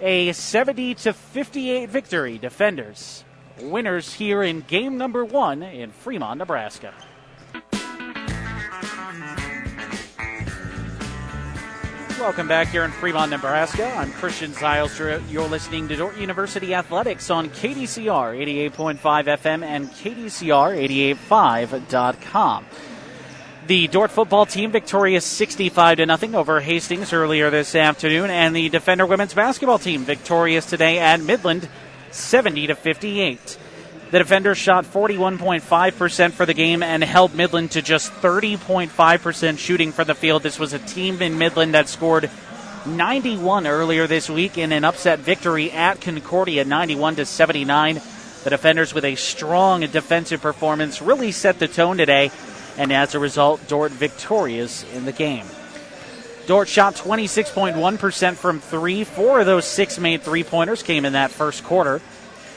A 0.00 0.32
70 0.32 0.94
to 0.94 1.12
58 1.12 1.90
victory. 1.90 2.38
Defenders 2.38 3.24
winners 3.62 4.14
here 4.14 4.42
in 4.42 4.62
game 4.62 4.96
number 4.96 5.24
one 5.24 5.62
in 5.62 5.90
Fremont, 5.90 6.38
Nebraska. 6.38 6.94
Welcome 12.20 12.48
back 12.48 12.68
here 12.68 12.84
in 12.84 12.90
Fremont, 12.90 13.30
Nebraska. 13.30 13.86
I'm 13.96 14.12
Christian 14.12 14.52
Zylstra. 14.52 15.22
You're 15.30 15.48
listening 15.48 15.88
to 15.88 15.96
Dordt 15.96 16.18
University 16.18 16.74
Athletics 16.74 17.30
on 17.30 17.48
KDCR 17.48 18.70
88.5 18.70 19.00
FM 19.00 19.64
and 19.64 19.88
KDCR885.com. 19.88 22.66
The 23.66 23.88
Dordt 23.88 24.10
football 24.10 24.44
team 24.44 24.70
victorious 24.70 25.24
65 25.24 25.96
to 25.96 26.04
nothing 26.04 26.34
over 26.34 26.60
Hastings 26.60 27.14
earlier 27.14 27.48
this 27.48 27.74
afternoon, 27.74 28.28
and 28.28 28.54
the 28.54 28.68
Defender 28.68 29.06
women's 29.06 29.32
basketball 29.32 29.78
team 29.78 30.04
victorious 30.04 30.66
today 30.66 30.98
at 30.98 31.22
Midland 31.22 31.70
70 32.10 32.66
to 32.66 32.74
58. 32.74 33.56
The 34.10 34.18
defenders 34.18 34.58
shot 34.58 34.86
41.5% 34.86 36.32
for 36.32 36.44
the 36.44 36.54
game 36.54 36.82
and 36.82 37.04
held 37.04 37.32
Midland 37.32 37.70
to 37.72 37.82
just 37.82 38.10
30.5% 38.14 39.58
shooting 39.58 39.92
for 39.92 40.02
the 40.02 40.16
field. 40.16 40.42
This 40.42 40.58
was 40.58 40.72
a 40.72 40.80
team 40.80 41.22
in 41.22 41.38
Midland 41.38 41.74
that 41.74 41.88
scored 41.88 42.28
91 42.86 43.68
earlier 43.68 44.08
this 44.08 44.28
week 44.28 44.58
in 44.58 44.72
an 44.72 44.84
upset 44.84 45.20
victory 45.20 45.70
at 45.70 46.00
Concordia, 46.00 46.64
91 46.64 47.16
to 47.16 47.24
79. 47.24 48.00
The 48.42 48.50
defenders 48.50 48.92
with 48.92 49.04
a 49.04 49.14
strong 49.14 49.82
defensive 49.82 50.42
performance 50.42 51.00
really 51.00 51.30
set 51.30 51.60
the 51.60 51.68
tone 51.68 51.96
today, 51.96 52.32
and 52.76 52.92
as 52.92 53.14
a 53.14 53.20
result, 53.20 53.68
Dordt 53.68 53.92
victorious 53.92 54.84
in 54.92 55.04
the 55.04 55.12
game. 55.12 55.46
Dordt 56.48 56.66
shot 56.66 56.96
26.1% 56.96 58.34
from 58.34 58.58
three. 58.58 59.04
Four 59.04 59.38
of 59.38 59.46
those 59.46 59.66
six 59.66 60.00
made 60.00 60.22
three 60.22 60.42
pointers 60.42 60.82
came 60.82 61.04
in 61.04 61.12
that 61.12 61.30
first 61.30 61.62
quarter. 61.62 62.00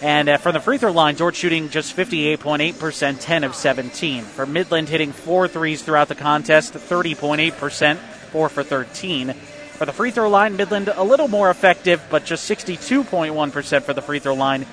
And 0.03 0.27
uh, 0.27 0.37
from 0.37 0.51
the 0.51 0.59
free 0.59 0.77
throw 0.77 0.91
line, 0.91 1.15
Dordt 1.15 1.33
shooting 1.33 1.69
just 1.69 1.95
58.8%, 1.95 3.17
10 3.21 3.43
of 3.45 3.55
17. 3.55 4.23
For 4.25 4.45
Midland, 4.45 4.89
hitting 4.89 5.13
four 5.13 5.47
threes 5.47 5.81
throughout 5.81 6.09
the 6.09 6.15
contest, 6.15 6.73
30.8%, 6.73 7.97
4 7.97 8.49
for 8.49 8.63
13. 8.63 9.31
For 9.31 9.85
the 9.85 9.93
free 9.93 10.11
throw 10.11 10.29
line, 10.29 10.57
Midland 10.57 10.89
a 10.89 11.05
little 11.05 11.29
more 11.29 11.49
effective, 11.49 12.03
but 12.09 12.25
just 12.25 12.51
62.1% 12.51 13.83
for 13.83 13.93
the 13.93 14.01
free 14.01 14.19
throw 14.19 14.33
line 14.33 14.65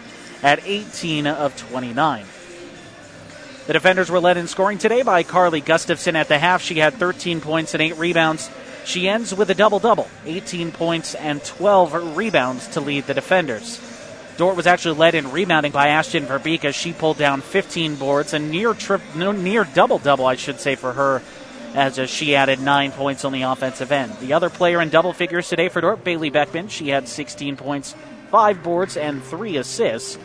at 0.42 0.66
18 0.66 1.28
of 1.28 1.56
29. 1.56 2.26
The 3.68 3.72
defenders 3.72 4.10
were 4.10 4.18
led 4.18 4.37
in 4.37 4.49
scoring 4.49 4.78
today 4.78 5.02
by 5.02 5.22
Carly 5.22 5.60
Gustafson 5.60 6.16
at 6.16 6.26
the 6.26 6.40
half. 6.40 6.60
She 6.60 6.80
had 6.80 6.94
13 6.94 7.40
points 7.40 7.72
and 7.72 7.80
8 7.80 7.99
rebounds. 7.99 8.50
She 8.84 9.08
ends 9.08 9.32
with 9.32 9.49
a 9.50 9.54
double 9.54 9.78
double 9.78 10.08
18 10.26 10.72
points 10.72 11.14
and 11.14 11.40
12 11.44 12.16
rebounds 12.16 12.66
to 12.68 12.80
lead 12.80 13.06
the 13.06 13.14
defenders. 13.14 13.80
Dordt 14.40 14.56
was 14.56 14.66
actually 14.66 14.97
led 14.97 15.14
in 15.14 15.32
rebounding 15.32 15.70
by 15.70 15.88
Ashton 15.88 16.25
Verbeek 16.25 16.64
as 16.64 16.75
she 16.75 16.94
pulled 16.94 17.18
down 17.18 17.42
15 17.42 17.97
boards, 17.97 18.32
and 18.32 18.50
near 18.50 18.73
trip, 18.73 19.02
near 19.14 19.64
double 19.64 19.99
double, 19.99 20.25
I 20.25 20.37
should 20.37 20.59
say, 20.59 20.76
for 20.76 20.94
her, 20.94 21.20
as 21.75 22.09
she 22.09 22.35
added 22.35 22.59
nine 22.59 22.90
points 22.90 23.26
on 23.26 23.32
the 23.32 23.42
offensive 23.42 23.92
end. 23.92 24.14
The 24.18 24.32
other 24.32 24.49
player 24.49 24.80
in 24.80 24.88
double 24.88 25.12
figures 25.12 25.47
today 25.47 25.68
for 25.68 25.82
Dordt, 25.82 26.04
Bailey 26.04 26.30
Beckman, 26.30 26.68
she 26.68 26.88
had 26.88 27.06
16 27.06 27.59
points, 27.59 27.94
five 28.30 28.62
boards, 28.62 28.97
and 28.97 29.23
three 29.23 29.59
assists. 29.59 30.16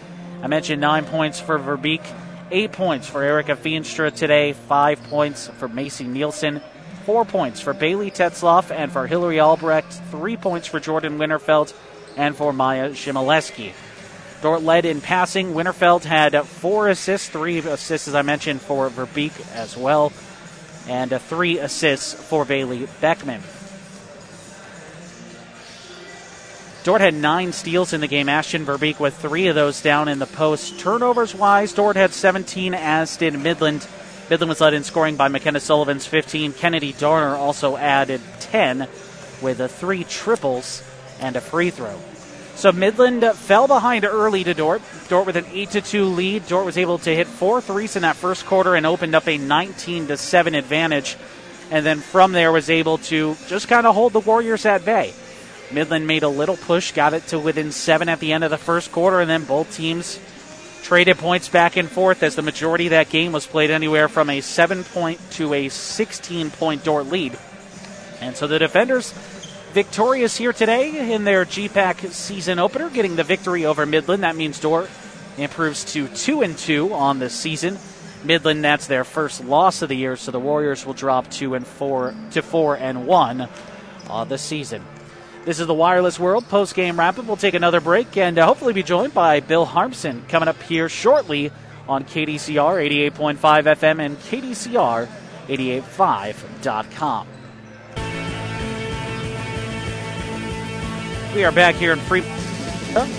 I 0.42 0.48
mentioned 0.48 0.80
nine 0.80 1.04
points 1.04 1.42
for 1.42 1.60
Verbeek 1.60 2.06
Eight 2.52 2.72
points 2.72 3.10
for 3.10 3.22
Erica 3.22 3.58
Feenstra 3.58 4.16
today, 4.16 4.54
five 4.54 5.04
points 5.10 5.48
for 5.58 5.68
Macy 5.68 6.06
Nielsen, 6.06 6.62
four 7.04 7.26
points 7.26 7.60
for 7.60 7.74
Bailey 7.74 8.12
Tetzloff, 8.12 8.72
and 8.72 8.94
for 8.94 9.08
Hillary 9.08 9.42
Albrecht, 9.42 9.92
three 10.10 10.38
points 10.38 10.68
for 10.68 10.80
Jordan 10.80 11.18
Winterfeld, 11.18 11.74
and 12.16 12.34
for 12.34 12.54
Maya 12.54 12.92
Shimaleski. 12.92 13.74
Dordt 14.46 14.62
led 14.62 14.86
in 14.86 15.02
passing. 15.02 15.56
Winterfeld 15.56 16.04
had 16.04 16.36
uh, 16.36 16.44
four 16.44 16.88
assists, 16.88 17.30
three 17.30 17.58
assists, 17.58 18.08
as 18.08 18.14
I 18.14 18.22
mentioned, 18.22 18.62
for 18.62 18.88
Verbeek 18.92 19.34
as 19.56 19.76
well, 19.76 20.14
and 20.88 21.12
uh, 21.12 21.18
three 21.18 21.58
assists 21.58 22.14
for 22.14 22.46
Bailey 22.46 22.88
Beckman. 23.02 23.42
Dordt 26.84 27.02
had 27.02 27.16
nine 27.16 27.54
steals 27.54 27.92
in 27.92 28.02
the 28.02 28.08
game. 28.08 28.30
Ashton 28.30 28.68
Verbeek 28.68 29.00
with 29.00 29.18
three 29.18 29.48
of 29.48 29.56
those 29.56 29.82
down 29.82 30.08
in 30.08 30.20
the 30.20 30.28
post. 30.28 30.80
Turnovers 30.80 31.34
wise, 31.34 31.74
Dordt 31.74 31.96
had 31.96 32.14
17, 32.14 32.76
as 32.76 33.18
did 33.18 33.34
Midland. 33.40 33.88
Midland 34.30 34.50
was 34.50 34.62
led 34.62 34.76
in 34.76 34.84
scoring 34.84 35.16
by 35.16 35.28
McKenna 35.28 35.60
Sullivan's 35.60 36.06
15. 36.06 36.54
Kennedy 36.54 36.94
Darner 36.94 37.36
also 37.36 37.78
added 37.78 38.22
10 38.42 38.88
with 39.42 39.60
a 39.60 39.68
three 39.68 40.04
triples 40.04 40.84
and 41.20 41.36
a 41.36 41.42
free 41.42 41.72
throw. 41.72 42.00
So 42.56 42.72
Midland 42.72 43.24
fell 43.36 43.68
behind 43.68 44.06
early 44.06 44.44
to 44.46 44.54
Dort. 44.54 44.82
Dordt 45.10 45.26
with 45.28 45.36
an 45.36 45.46
8 45.52 45.72
to 45.72 45.82
2 45.82 46.06
lead. 46.06 46.48
Dordt 46.48 46.66
was 46.66 46.78
able 46.78 46.98
to 47.00 47.14
hit 47.14 47.28
four 47.28 47.62
threes 47.62 47.96
in 47.96 48.04
that 48.04 48.16
first 48.16 48.46
quarter 48.46 48.76
and 48.76 48.86
opened 48.86 49.14
up 49.14 49.28
a 49.28 49.38
19 49.38 50.08
to 50.08 50.18
7 50.18 50.56
advantage. 50.56 51.18
And 51.70 51.86
then 51.86 52.00
from 52.00 52.32
there 52.32 52.52
was 52.52 52.70
able 52.70 52.98
to 53.00 53.36
just 53.48 53.68
kind 53.68 53.86
of 53.86 53.94
hold 53.94 54.14
the 54.14 54.20
Warriors 54.20 54.66
at 54.66 54.86
bay. 54.86 55.14
Midland 55.72 56.08
made 56.08 56.24
a 56.24 56.30
little 56.30 56.58
push, 56.58 56.92
got 56.92 57.14
it 57.14 57.28
to 57.28 57.40
within 57.40 57.72
seven 57.72 58.08
at 58.08 58.20
the 58.20 58.34
end 58.34 58.44
of 58.44 58.52
the 58.52 58.58
first 58.58 58.92
quarter, 58.92 59.20
and 59.20 59.30
then 59.30 59.46
both 59.46 59.76
teams 59.76 60.20
traded 60.84 61.18
points 61.18 61.50
back 61.50 61.78
and 61.78 61.90
forth 61.90 62.22
as 62.22 62.36
the 62.36 62.42
majority 62.44 62.86
of 62.86 62.92
that 62.92 63.10
game 63.10 63.32
was 63.32 63.48
played 63.48 63.72
anywhere 63.72 64.08
from 64.08 64.30
a 64.30 64.42
seven 64.42 64.84
point 64.84 65.20
to 65.32 65.54
a 65.54 65.70
16 65.70 66.52
point 66.52 66.84
Dordt 66.84 67.08
lead. 67.08 67.38
And 68.22 68.38
so 68.38 68.46
the 68.48 68.60
defenders 68.60 69.14
victorious 69.76 70.38
here 70.38 70.54
today 70.54 71.14
in 71.14 71.26
their 71.26 71.44
GPAC 71.44 72.10
season 72.12 72.60
opener, 72.60 72.90
getting 72.90 73.18
the 73.18 73.26
victory 73.26 73.66
over 73.66 73.86
Midland. 73.86 74.24
That 74.24 74.38
means 74.38 74.58
Dordt 74.58 74.90
improves 75.38 75.84
to 75.92 76.08
two 76.08 76.44
and 76.44 76.58
two 76.58 76.94
on 76.94 77.20
the 77.20 77.30
season. 77.30 77.78
Midland, 78.24 78.64
that's 78.64 78.88
their 78.88 79.04
first 79.04 79.44
loss 79.44 79.82
of 79.82 79.90
the 79.90 79.98
year, 79.98 80.16
so 80.16 80.32
the 80.32 80.40
Warriors 80.40 80.86
will 80.86 80.94
drop 80.94 81.30
two 81.30 81.56
and 81.56 81.68
four 81.68 82.16
to 82.32 82.42
four 82.42 82.78
and 82.78 83.06
one 83.06 83.50
on 84.10 84.30
the 84.30 84.38
season. 84.38 84.82
This 85.44 85.60
is 85.60 85.68
the 85.68 85.74
Wireless 85.74 86.18
World 86.18 86.48
post 86.48 86.74
game 86.74 86.98
wrap 86.98 87.20
up. 87.20 87.26
We'll 87.26 87.36
take 87.36 87.54
another 87.54 87.82
break 87.82 88.16
and 88.16 88.40
uh, 88.40 88.46
hopefully 88.46 88.72
be 88.72 88.82
joined 88.82 89.14
by 89.14 89.42
Bill 89.42 89.66
Harmsen 89.66 90.26
coming 90.30 90.48
up 90.48 90.64
here 90.64 90.88
shortly 90.88 91.52
on 91.86 92.06
KDCR 92.06 93.12
88.5 93.12 93.38
FM 93.38 94.00
and 94.00 94.18
KDCR 94.20 95.10
885.com. 95.50 97.35
We 101.36 101.44
are 101.44 101.52
back 101.52 101.76
here 101.76 101.92
in 101.92 102.00
Fremont. 102.00 103.12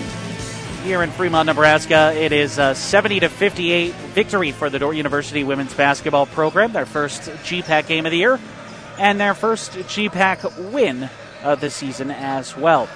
Here 0.84 1.02
in 1.02 1.10
Fremont, 1.10 1.44
Nebraska, 1.44 2.14
it 2.16 2.32
is 2.32 2.56
a 2.56 2.74
70 2.74 3.20
to 3.20 3.28
58 3.28 3.92
victory 3.92 4.52
for 4.52 4.70
the 4.70 4.78
Dordt 4.78 4.96
University 4.96 5.44
women's 5.44 5.74
basketball 5.74 6.24
program. 6.24 6.72
Their 6.72 6.86
first 6.86 7.24
GPAC 7.24 7.86
game 7.86 8.06
of 8.06 8.12
the 8.12 8.16
year, 8.16 8.40
and 8.98 9.20
their 9.20 9.34
first 9.34 9.72
GPAC 9.72 10.72
win 10.72 11.10
of 11.42 11.60
the 11.60 11.68
season 11.68 12.10
as 12.10 12.56
well. 12.56 12.88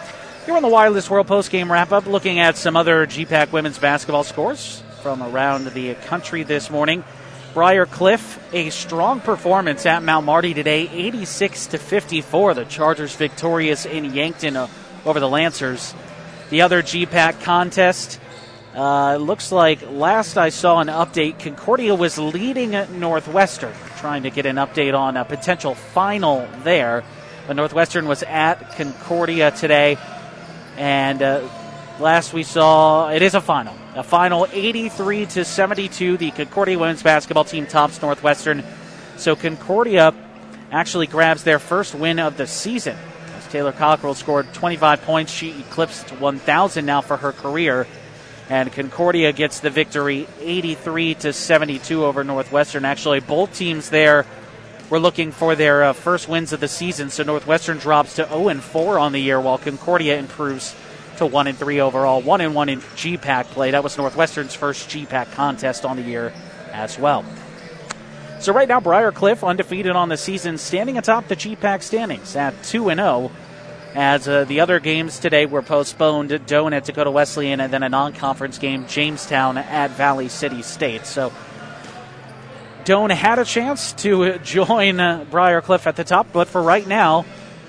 Here 0.47 0.57
on 0.57 0.63
the 0.63 0.69
Wireless 0.69 1.11
World 1.11 1.27
Post 1.27 1.51
Game 1.51 1.71
Wrap 1.71 1.93
Up, 1.93 2.07
looking 2.07 2.39
at 2.39 2.57
some 2.57 2.75
other 2.75 3.07
GPAC 3.07 3.53
women's 3.53 3.79
basketball 3.79 4.25
scores 4.25 4.83
from 5.03 5.23
around 5.23 5.67
the 5.67 5.97
country 5.97 6.45
this 6.45 6.71
morning. 6.71 7.05
Briar 7.53 7.85
Cliff, 7.85 8.43
a 8.55 8.71
strong 8.71 9.21
performance 9.21 9.85
at 9.85 10.03
Mount 10.03 10.25
Marty 10.25 10.55
today, 10.55 10.89
86 10.91 11.67
to 11.67 11.79
54. 11.79 12.55
The 12.55 12.65
Chargers 12.65 13.15
victorious 13.15 13.85
in 13.85 14.15
Yankton 14.15 14.57
uh, 14.57 14.69
over 15.05 15.21
the 15.21 15.29
Lancers. 15.29 15.95
The 16.51 16.63
other 16.63 16.83
GPAC 16.83 17.43
contest 17.43 18.21
uh, 18.75 19.17
looks 19.17 19.51
like 19.51 19.83
last 19.91 20.37
I 20.37 20.51
saw 20.51 20.81
an 20.81 20.87
update, 20.87 21.41
Concordia 21.41 21.95
was 21.95 22.19
leading 22.19 22.71
Northwestern, 23.01 23.75
trying 23.97 24.23
to 24.23 24.31
get 24.31 24.47
an 24.47 24.57
update 24.57 24.97
on 24.97 25.17
a 25.17 25.25
potential 25.25 25.75
final 25.75 26.49
there. 26.63 27.03
But 27.47 27.57
Northwestern 27.57 28.07
was 28.07 28.23
at 28.23 28.77
Concordia 28.77 29.51
today, 29.51 29.99
and 30.77 31.21
uh, 31.21 31.49
last 31.99 32.33
we 32.33 32.45
saw 32.45 33.11
it 33.11 33.23
is 33.23 33.35
a 33.35 33.41
final. 33.41 33.75
A 33.97 34.05
final 34.05 34.47
83 34.53 35.27
to 35.27 35.45
72. 35.45 36.17
The 36.17 36.31
Concordia 36.31 36.79
women's 36.79 37.03
basketball 37.03 37.45
team 37.45 37.67
tops 37.67 38.01
Northwestern. 38.01 38.63
So 39.17 39.35
Concordia 39.35 40.15
actually 40.71 41.09
grabs 41.09 41.43
their 41.43 41.59
first 41.59 41.97
win 41.97 42.21
of 42.21 42.37
the 42.37 42.47
season. 42.47 42.97
Taylor 43.51 43.73
Cockrell 43.73 44.15
scored 44.15 44.53
25 44.55 45.03
points, 45.03 45.33
she 45.33 45.61
eclipsed 45.61 46.11
1,000 46.11 46.87
now 46.87 47.01
for 47.01 47.17
her 47.17 47.33
career. 47.33 47.87
And 48.49 48.73
Concordia 48.73 49.33
gets 49.33 49.61
the 49.61 49.71
victory 49.71 50.27
83 50.41 51.15
to 51.17 51.33
72 51.33 52.05
over 52.05 52.25
Northwestern. 52.25 52.85
Actually, 52.85 53.21
both 53.21 53.55
teams 53.55 53.91
there 53.91 54.27
we're 54.91 54.99
looking 54.99 55.31
for 55.31 55.55
their 55.55 55.85
uh, 55.85 55.93
first 55.93 56.29
wins 56.29 56.53
of 56.53 56.59
the 56.59 56.67
season. 56.67 57.11
So 57.11 57.23
Northwestern 57.23 57.79
drops 57.79 58.17
to 58.17 58.27
0 58.27 58.49
and 58.49 58.63
4 58.63 58.99
on 58.99 59.13
the 59.13 59.21
year, 59.21 59.41
while 59.41 59.57
Concordia 59.57 60.19
improves 60.19 60.75
to 61.19 61.27
1 61.27 61.47
and 61.47 61.57
3 61.57 61.81
overall. 61.81 62.21
1 62.21 62.41
and 62.41 62.57
1 62.57 62.69
in 62.69 62.81
GPAC 62.81 63.45
play. 63.47 63.71
That 63.71 63.85
was 63.85 63.97
Northwestern's 63.97 64.55
first 64.55 64.91
GPAC 64.91 65.31
contest 65.33 65.85
on 65.85 65.97
the 65.97 66.03
year 66.03 66.33
as 66.73 66.99
well. 66.99 67.25
So 68.41 68.55
right 68.55 68.67
now, 68.67 68.81
Briar 68.81 69.13
Cliff 69.13 69.45
undefeated 69.45 69.95
on 69.95 70.09
the 70.09 70.17
season, 70.17 70.57
standing 70.57 70.97
atop 70.97 71.29
the 71.29 71.37
GPAC 71.37 71.83
standings 71.83 72.35
at 72.35 72.55
2 72.65 72.89
and 72.89 72.99
0. 72.99 73.31
As 73.95 74.27
uh, 74.27 74.45
the 74.45 74.61
other 74.61 74.81
games 74.81 75.19
today 75.19 75.45
were 75.45 75.61
postponed, 75.61 76.31
Doane 76.31 76.73
at 76.73 76.85
Dakota 76.85 77.11
Wesleyan, 77.11 77.61
and 77.61 77.71
then 77.71 77.83
a 77.83 77.91
non-conference 77.91 78.57
game, 78.57 78.87
Jamestown 78.87 79.59
at 79.59 79.91
Valley 79.91 80.31
City 80.31 80.63
State. 80.63 81.05
So 81.05 81.31
Doane 82.85 83.11
had 83.11 83.39
a 83.39 83.45
chance 83.45 83.93
to 83.95 84.39
join 84.39 85.01
uh, 85.01 85.27
Briar 85.31 85.61
Cliff 85.61 85.87
at 85.87 85.97
the 85.97 86.05
top, 86.05 86.29
but 86.33 86.49
for 86.49 86.63
right 86.63 86.87
now, 86.87 87.27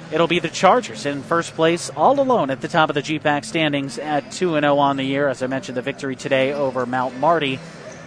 it'll 0.09 0.27
be 0.27 0.39
the 0.39 0.47
Chargers 0.47 1.05
in 1.05 1.21
first 1.21 1.53
place, 1.53 1.89
all 1.97 2.17
alone 2.17 2.49
at 2.49 2.61
the 2.61 2.69
top 2.69 2.89
of 2.89 2.93
the 2.93 3.01
GPAC 3.01 3.43
standings 3.43 3.97
at 3.97 4.31
2 4.31 4.51
0 4.51 4.77
on 4.77 4.95
the 4.95 5.03
year. 5.03 5.27
As 5.27 5.43
I 5.43 5.47
mentioned, 5.47 5.75
the 5.75 5.81
victory 5.81 6.15
today 6.15 6.53
over 6.53 6.85
Mount 6.85 7.17
Marty, 7.17 7.59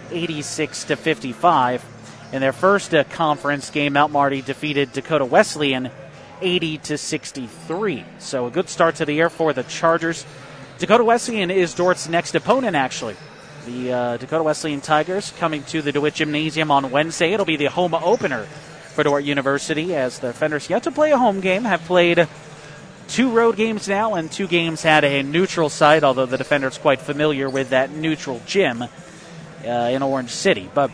86 0.09 0.85
to 0.85 0.95
55. 0.95 1.94
In 2.31 2.41
their 2.41 2.53
first 2.53 2.93
uh, 2.93 3.03
conference 3.03 3.69
game, 3.69 3.93
Mount 3.93 4.11
Marty 4.11 4.41
defeated 4.41 4.91
Dakota 4.91 5.25
Wesleyan 5.25 5.91
80 6.41 6.77
to 6.79 6.97
63. 6.97 8.03
So 8.19 8.47
a 8.47 8.51
good 8.51 8.67
start 8.69 8.95
to 8.95 9.05
the 9.05 9.13
year 9.13 9.29
for 9.29 9.53
the 9.53 9.63
Chargers. 9.63 10.25
Dakota 10.79 11.03
Wesleyan 11.03 11.51
is 11.51 11.73
Dordt's 11.73 12.09
next 12.09 12.35
opponent, 12.35 12.75
actually. 12.75 13.15
The 13.65 13.93
uh, 13.93 14.17
Dakota 14.17 14.43
Wesleyan 14.43 14.81
Tigers 14.81 15.31
coming 15.39 15.63
to 15.65 15.81
the 15.81 15.91
DeWitt 15.91 16.15
Gymnasium 16.15 16.71
on 16.71 16.91
Wednesday. 16.91 17.33
It'll 17.33 17.45
be 17.45 17.55
the 17.55 17.69
home 17.69 17.93
opener 17.93 18.43
for 18.93 19.03
Dordt 19.03 19.23
University 19.23 19.95
as 19.95 20.19
the 20.19 20.27
Defenders 20.27 20.69
yet 20.69 20.83
to 20.83 20.91
play 20.91 21.11
a 21.11 21.17
home 21.17 21.41
game, 21.41 21.63
have 21.63 21.83
played 21.85 22.27
two 23.07 23.31
road 23.31 23.55
games 23.55 23.87
now, 23.87 24.15
and 24.15 24.31
two 24.31 24.47
games 24.47 24.81
had 24.81 25.03
a 25.03 25.23
neutral 25.23 25.69
site, 25.69 26.03
although 26.03 26.25
the 26.25 26.37
Defenders 26.37 26.77
quite 26.77 27.01
familiar 27.01 27.49
with 27.49 27.69
that 27.69 27.91
neutral 27.91 28.41
gym 28.45 28.83
uh, 28.83 28.87
in 29.67 30.01
Orange 30.03 30.31
City. 30.31 30.69
But 30.73 30.91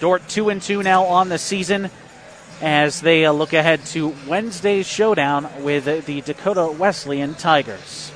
Dordt 0.00 0.28
2 0.28 0.48
and 0.50 0.62
2 0.62 0.82
now 0.82 1.04
on 1.04 1.28
the 1.28 1.38
season 1.38 1.90
as 2.60 3.00
they 3.00 3.24
uh, 3.24 3.32
look 3.32 3.52
ahead 3.52 3.84
to 3.86 4.14
Wednesday's 4.26 4.86
showdown 4.86 5.48
with 5.62 6.06
the 6.06 6.20
Dakota 6.20 6.66
Wesleyan 6.66 7.34
Tigers. 7.34 8.12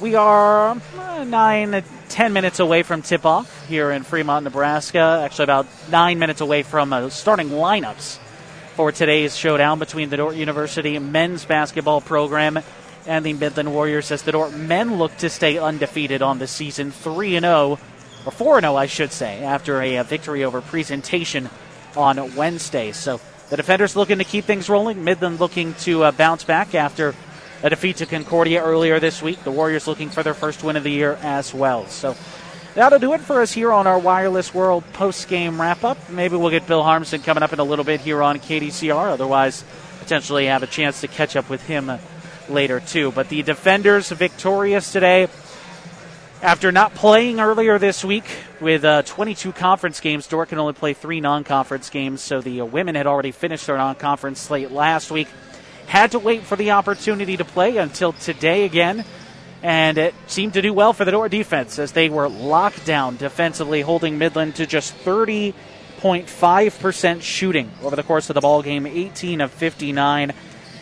We 0.00 0.16
are 0.16 0.76
uh, 0.98 1.24
nine, 1.24 1.84
ten 2.08 2.32
minutes 2.32 2.58
away 2.58 2.82
from 2.82 3.02
tip 3.02 3.24
off 3.24 3.68
here 3.68 3.92
in 3.92 4.02
Fremont, 4.02 4.44
Nebraska. 4.44 5.22
Actually, 5.24 5.44
about 5.44 5.66
nine 5.90 6.18
minutes 6.18 6.40
away 6.40 6.64
from 6.64 6.92
uh, 6.92 7.08
starting 7.08 7.50
lineups 7.50 8.18
for 8.74 8.90
today's 8.90 9.36
showdown 9.36 9.78
between 9.78 10.10
the 10.10 10.16
Dordt 10.16 10.34
University 10.34 10.98
men's 10.98 11.44
basketball 11.44 12.00
program 12.00 12.58
and 13.06 13.24
the 13.24 13.32
Midland 13.32 13.72
Warriors 13.72 14.10
as 14.10 14.22
the 14.22 14.32
Dordt 14.32 14.54
men 14.54 14.96
look 14.96 15.16
to 15.18 15.30
stay 15.30 15.58
undefeated 15.58 16.22
on 16.22 16.38
the 16.38 16.46
season 16.46 16.90
3 16.90 17.36
and 17.36 17.44
0, 17.44 17.78
or 18.24 18.32
4 18.32 18.60
0, 18.60 18.76
I 18.76 18.86
should 18.86 19.12
say, 19.12 19.42
after 19.42 19.80
a, 19.80 19.96
a 19.96 20.04
victory 20.04 20.44
over 20.44 20.60
presentation 20.60 21.50
on 21.96 22.34
Wednesday. 22.36 22.92
So 22.92 23.20
the 23.50 23.56
defenders 23.56 23.96
looking 23.96 24.18
to 24.18 24.24
keep 24.24 24.44
things 24.44 24.68
rolling, 24.68 25.04
Midland 25.04 25.40
looking 25.40 25.74
to 25.80 26.04
uh, 26.04 26.12
bounce 26.12 26.44
back 26.44 26.74
after 26.74 27.14
a 27.62 27.70
defeat 27.70 27.96
to 27.98 28.06
Concordia 28.06 28.62
earlier 28.62 28.98
this 28.98 29.22
week. 29.22 29.42
The 29.44 29.50
Warriors 29.50 29.86
looking 29.86 30.08
for 30.08 30.22
their 30.22 30.34
first 30.34 30.64
win 30.64 30.76
of 30.76 30.84
the 30.84 30.90
year 30.90 31.18
as 31.22 31.54
well. 31.54 31.86
So 31.86 32.16
that'll 32.74 32.98
do 32.98 33.12
it 33.12 33.20
for 33.20 33.42
us 33.42 33.52
here 33.52 33.72
on 33.72 33.86
our 33.86 33.98
Wireless 33.98 34.52
World 34.52 34.84
post 34.94 35.28
game 35.28 35.60
wrap 35.60 35.84
up. 35.84 36.10
Maybe 36.10 36.36
we'll 36.36 36.50
get 36.50 36.66
Bill 36.66 36.82
Harmsen 36.82 37.22
coming 37.22 37.42
up 37.42 37.52
in 37.52 37.58
a 37.58 37.64
little 37.64 37.84
bit 37.84 38.00
here 38.00 38.22
on 38.22 38.38
KDCR. 38.38 39.12
Otherwise, 39.12 39.64
potentially 40.00 40.46
have 40.46 40.62
a 40.62 40.66
chance 40.66 41.00
to 41.02 41.08
catch 41.08 41.36
up 41.36 41.48
with 41.48 41.62
him 41.66 41.92
later 42.48 42.80
too. 42.80 43.12
But 43.12 43.28
the 43.28 43.42
defenders 43.42 44.10
victorious 44.10 44.92
today. 44.92 45.28
After 46.42 46.70
not 46.72 46.94
playing 46.96 47.38
earlier 47.38 47.78
this 47.78 48.04
week 48.04 48.24
with 48.60 48.84
uh, 48.84 49.02
22 49.02 49.52
conference 49.52 50.00
games, 50.00 50.26
Dordt 50.26 50.48
can 50.48 50.58
only 50.58 50.72
play 50.72 50.92
three 50.92 51.20
non 51.20 51.44
conference 51.44 51.88
games. 51.88 52.20
So 52.20 52.40
the 52.40 52.62
uh, 52.62 52.64
women 52.64 52.96
had 52.96 53.06
already 53.06 53.30
finished 53.30 53.68
their 53.68 53.76
non 53.76 53.94
conference 53.94 54.40
slate 54.40 54.72
last 54.72 55.12
week. 55.12 55.28
Had 55.86 56.10
to 56.10 56.18
wait 56.18 56.42
for 56.42 56.56
the 56.56 56.72
opportunity 56.72 57.36
to 57.36 57.44
play 57.44 57.76
until 57.76 58.12
today 58.12 58.64
again. 58.64 59.04
And 59.62 59.98
it 59.98 60.16
seemed 60.26 60.54
to 60.54 60.62
do 60.62 60.74
well 60.74 60.92
for 60.92 61.04
the 61.04 61.12
Dordt 61.12 61.30
defense 61.30 61.78
as 61.78 61.92
they 61.92 62.08
were 62.08 62.28
locked 62.28 62.84
down 62.84 63.18
defensively, 63.18 63.80
holding 63.80 64.18
Midland 64.18 64.56
to 64.56 64.66
just 64.66 64.96
30.5% 65.04 67.22
shooting 67.22 67.70
over 67.84 67.94
the 67.94 68.02
course 68.02 68.30
of 68.30 68.34
the 68.34 68.40
ball 68.40 68.62
game, 68.62 68.84
18 68.84 69.42
of 69.42 69.52
59. 69.52 70.32
And 70.32 70.36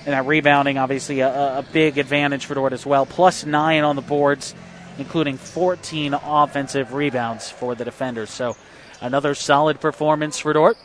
that 0.07 0.25
rebounding, 0.25 0.79
obviously, 0.79 1.21
a, 1.21 1.59
a 1.59 1.65
big 1.71 1.99
advantage 1.99 2.47
for 2.47 2.55
Dordt 2.55 2.73
as 2.73 2.87
well. 2.87 3.05
Plus 3.05 3.45
nine 3.45 3.85
on 3.85 3.97
the 3.97 4.01
boards 4.01 4.55
including 4.99 5.37
14 5.37 6.15
offensive 6.15 6.93
rebounds 6.93 7.51
for 7.51 7.75
the 7.75 7.85
defenders. 7.85 8.31
So 8.31 8.57
another 9.01 9.35
solid 9.35 9.81
performance 9.81 10.39
for 10.39 10.53
Dordt. 10.53 10.77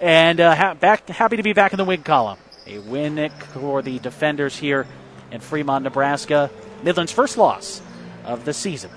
And 0.00 0.40
uh, 0.40 0.54
ha- 0.54 0.74
back, 0.74 1.08
happy 1.08 1.36
to 1.36 1.42
be 1.42 1.52
back 1.52 1.72
in 1.72 1.76
the 1.76 1.84
win 1.84 2.02
column. 2.02 2.38
A 2.66 2.78
win 2.78 3.30
for 3.52 3.82
the 3.82 3.98
defenders 3.98 4.56
here 4.56 4.86
in 5.30 5.40
Fremont, 5.40 5.84
Nebraska. 5.84 6.50
Midland's 6.82 7.12
first 7.12 7.36
loss 7.36 7.82
of 8.24 8.44
the 8.44 8.52
season. 8.52 8.90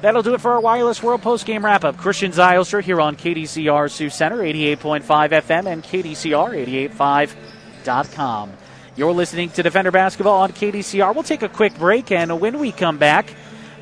That'll 0.00 0.22
do 0.22 0.34
it 0.34 0.40
for 0.40 0.52
our 0.52 0.60
Wireless 0.60 1.02
World 1.02 1.22
Post 1.22 1.46
Game 1.46 1.64
Wrap 1.64 1.82
Up. 1.82 1.96
Christian 1.96 2.30
Zylstra 2.30 2.82
here 2.82 3.00
on 3.00 3.16
KDCR 3.16 3.90
Sioux 3.90 4.10
Center, 4.10 4.38
88.5 4.38 5.02
FM, 5.02 5.66
and 5.66 5.82
KDCR885.com. 5.82 8.52
You're 8.96 9.12
listening 9.12 9.50
to 9.50 9.62
Defender 9.62 9.90
Basketball 9.90 10.42
on 10.42 10.52
KDCR. 10.52 11.14
We'll 11.14 11.24
take 11.24 11.42
a 11.42 11.48
quick 11.48 11.76
break, 11.78 12.12
and 12.12 12.40
when 12.40 12.58
we 12.58 12.70
come 12.70 12.98
back, 12.98 13.26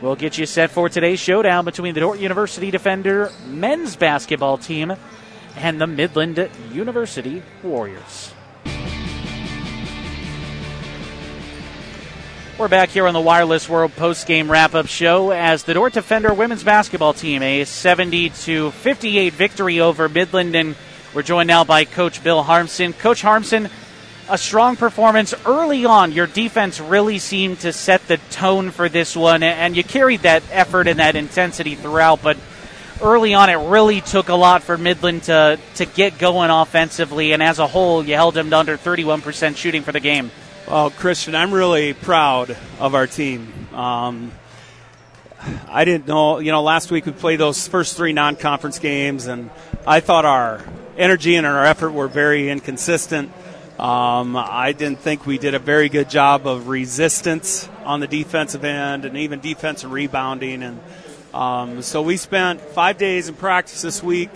We'll 0.02 0.16
get 0.16 0.36
you 0.36 0.46
set 0.46 0.72
for 0.72 0.88
today's 0.88 1.20
showdown 1.20 1.64
between 1.64 1.94
the 1.94 2.00
Dordt 2.00 2.18
University 2.18 2.72
Defender 2.72 3.30
men's 3.46 3.94
basketball 3.94 4.58
team 4.58 4.92
and 5.56 5.80
the 5.80 5.86
Midland 5.86 6.50
University 6.72 7.40
Warriors. 7.62 8.34
We're 12.58 12.66
back 12.66 12.88
here 12.88 13.06
on 13.06 13.14
the 13.14 13.20
Wireless 13.20 13.68
World 13.68 13.94
post 13.94 14.26
game 14.26 14.50
wrap 14.50 14.74
up 14.74 14.86
show 14.86 15.30
as 15.30 15.62
the 15.62 15.74
Dordt 15.74 15.92
Defender 15.92 16.34
women's 16.34 16.64
basketball 16.64 17.12
team, 17.12 17.40
a 17.40 17.62
70 17.62 18.30
to 18.30 18.72
58 18.72 19.32
victory 19.32 19.78
over 19.78 20.08
Midland. 20.08 20.56
And 20.56 20.74
we're 21.14 21.22
joined 21.22 21.46
now 21.46 21.62
by 21.62 21.84
Coach 21.84 22.24
Bill 22.24 22.42
Harmsen. 22.42 22.92
Coach 22.98 23.22
Harmsen, 23.22 23.70
a 24.28 24.38
strong 24.38 24.76
performance 24.76 25.34
early 25.44 25.84
on. 25.84 26.12
Your 26.12 26.26
defense 26.26 26.80
really 26.80 27.18
seemed 27.18 27.60
to 27.60 27.72
set 27.72 28.06
the 28.08 28.18
tone 28.30 28.70
for 28.70 28.88
this 28.88 29.16
one, 29.16 29.42
and 29.42 29.76
you 29.76 29.84
carried 29.84 30.20
that 30.20 30.42
effort 30.50 30.88
and 30.88 31.00
that 31.00 31.16
intensity 31.16 31.74
throughout. 31.74 32.22
But 32.22 32.36
early 33.00 33.34
on, 33.34 33.50
it 33.50 33.56
really 33.56 34.00
took 34.00 34.28
a 34.28 34.34
lot 34.34 34.62
for 34.62 34.78
Midland 34.78 35.24
to 35.24 35.58
to 35.76 35.84
get 35.84 36.18
going 36.18 36.50
offensively, 36.50 37.32
and 37.32 37.42
as 37.42 37.58
a 37.58 37.66
whole, 37.66 38.04
you 38.04 38.14
held 38.14 38.34
them 38.34 38.50
to 38.50 38.58
under 38.58 38.76
31% 38.76 39.56
shooting 39.56 39.82
for 39.82 39.92
the 39.92 40.00
game. 40.00 40.30
Well, 40.68 40.90
Christian, 40.90 41.34
I'm 41.34 41.52
really 41.52 41.92
proud 41.92 42.56
of 42.78 42.94
our 42.94 43.06
team. 43.06 43.52
Um, 43.74 44.32
I 45.68 45.84
didn't 45.84 46.06
know, 46.06 46.38
you 46.38 46.52
know, 46.52 46.62
last 46.62 46.92
week 46.92 47.04
we 47.04 47.12
played 47.12 47.40
those 47.40 47.66
first 47.66 47.96
three 47.96 48.12
non 48.12 48.36
conference 48.36 48.78
games, 48.78 49.26
and 49.26 49.50
I 49.86 50.00
thought 50.00 50.24
our 50.24 50.64
energy 50.96 51.34
and 51.34 51.46
our 51.46 51.64
effort 51.64 51.90
were 51.90 52.06
very 52.06 52.48
inconsistent. 52.48 53.32
Um, 53.78 54.36
I 54.36 54.72
didn't 54.72 55.00
think 55.00 55.26
we 55.26 55.38
did 55.38 55.54
a 55.54 55.58
very 55.58 55.88
good 55.88 56.10
job 56.10 56.46
of 56.46 56.68
resistance 56.68 57.68
on 57.84 58.00
the 58.00 58.06
defensive 58.06 58.64
end 58.64 59.04
and 59.04 59.16
even 59.16 59.40
defensive 59.40 59.90
rebounding. 59.90 60.62
And 60.62 60.80
um, 61.32 61.82
so 61.82 62.02
we 62.02 62.16
spent 62.16 62.60
five 62.60 62.98
days 62.98 63.28
in 63.28 63.34
practice 63.34 63.82
this 63.82 64.02
week 64.02 64.30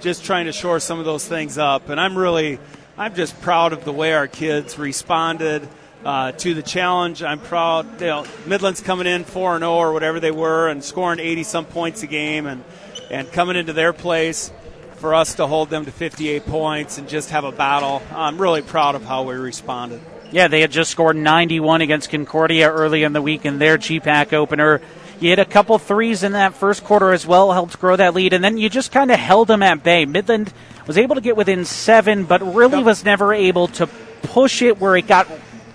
just 0.00 0.24
trying 0.24 0.46
to 0.46 0.52
shore 0.52 0.78
some 0.78 0.98
of 0.98 1.04
those 1.04 1.26
things 1.26 1.58
up. 1.58 1.88
And 1.88 2.00
I'm 2.00 2.16
really, 2.16 2.60
I'm 2.96 3.14
just 3.14 3.38
proud 3.40 3.72
of 3.72 3.84
the 3.84 3.92
way 3.92 4.12
our 4.12 4.28
kids 4.28 4.78
responded. 4.78 5.68
Uh, 6.04 6.30
to 6.30 6.54
the 6.54 6.62
challenge. 6.62 7.20
I'm 7.24 7.40
proud. 7.40 8.00
You 8.00 8.06
know, 8.06 8.26
Midland's 8.46 8.80
coming 8.80 9.08
in 9.08 9.24
four 9.24 9.56
and 9.56 9.62
zero 9.62 9.72
oh 9.72 9.78
or 9.78 9.92
whatever 9.92 10.20
they 10.20 10.30
were, 10.30 10.68
and 10.68 10.84
scoring 10.84 11.18
80 11.18 11.42
some 11.42 11.64
points 11.64 12.04
a 12.04 12.06
game, 12.06 12.46
and 12.46 12.62
and 13.10 13.32
coming 13.32 13.56
into 13.56 13.72
their 13.72 13.92
place 13.92 14.52
for 14.96 15.14
us 15.14 15.34
to 15.34 15.46
hold 15.46 15.70
them 15.70 15.84
to 15.84 15.90
58 15.90 16.46
points 16.46 16.98
and 16.98 17.08
just 17.08 17.30
have 17.30 17.44
a 17.44 17.52
battle. 17.52 18.02
I'm 18.12 18.40
really 18.40 18.62
proud 18.62 18.94
of 18.94 19.04
how 19.04 19.22
we 19.24 19.34
responded. 19.34 20.00
Yeah, 20.32 20.48
they 20.48 20.60
had 20.60 20.70
just 20.70 20.90
scored 20.90 21.16
91 21.16 21.82
against 21.82 22.10
Concordia 22.10 22.70
early 22.70 23.02
in 23.02 23.12
the 23.12 23.22
week 23.22 23.44
in 23.44 23.58
their 23.58 23.78
GPAC 23.78 24.32
opener. 24.32 24.80
You 25.20 25.30
hit 25.30 25.38
a 25.38 25.44
couple 25.44 25.78
threes 25.78 26.22
in 26.22 26.32
that 26.32 26.54
first 26.54 26.84
quarter 26.84 27.12
as 27.12 27.26
well, 27.26 27.52
helped 27.52 27.78
grow 27.80 27.96
that 27.96 28.14
lead, 28.14 28.32
and 28.32 28.44
then 28.44 28.58
you 28.58 28.68
just 28.68 28.92
kind 28.92 29.10
of 29.10 29.18
held 29.18 29.48
them 29.48 29.62
at 29.62 29.82
bay. 29.82 30.04
Midland 30.04 30.52
was 30.86 30.98
able 30.98 31.14
to 31.14 31.20
get 31.20 31.36
within 31.36 31.64
seven, 31.64 32.24
but 32.24 32.42
really 32.54 32.82
was 32.82 33.04
never 33.04 33.32
able 33.32 33.68
to 33.68 33.86
push 34.22 34.60
it 34.60 34.78
where 34.78 34.96
it 34.96 35.06
got 35.06 35.26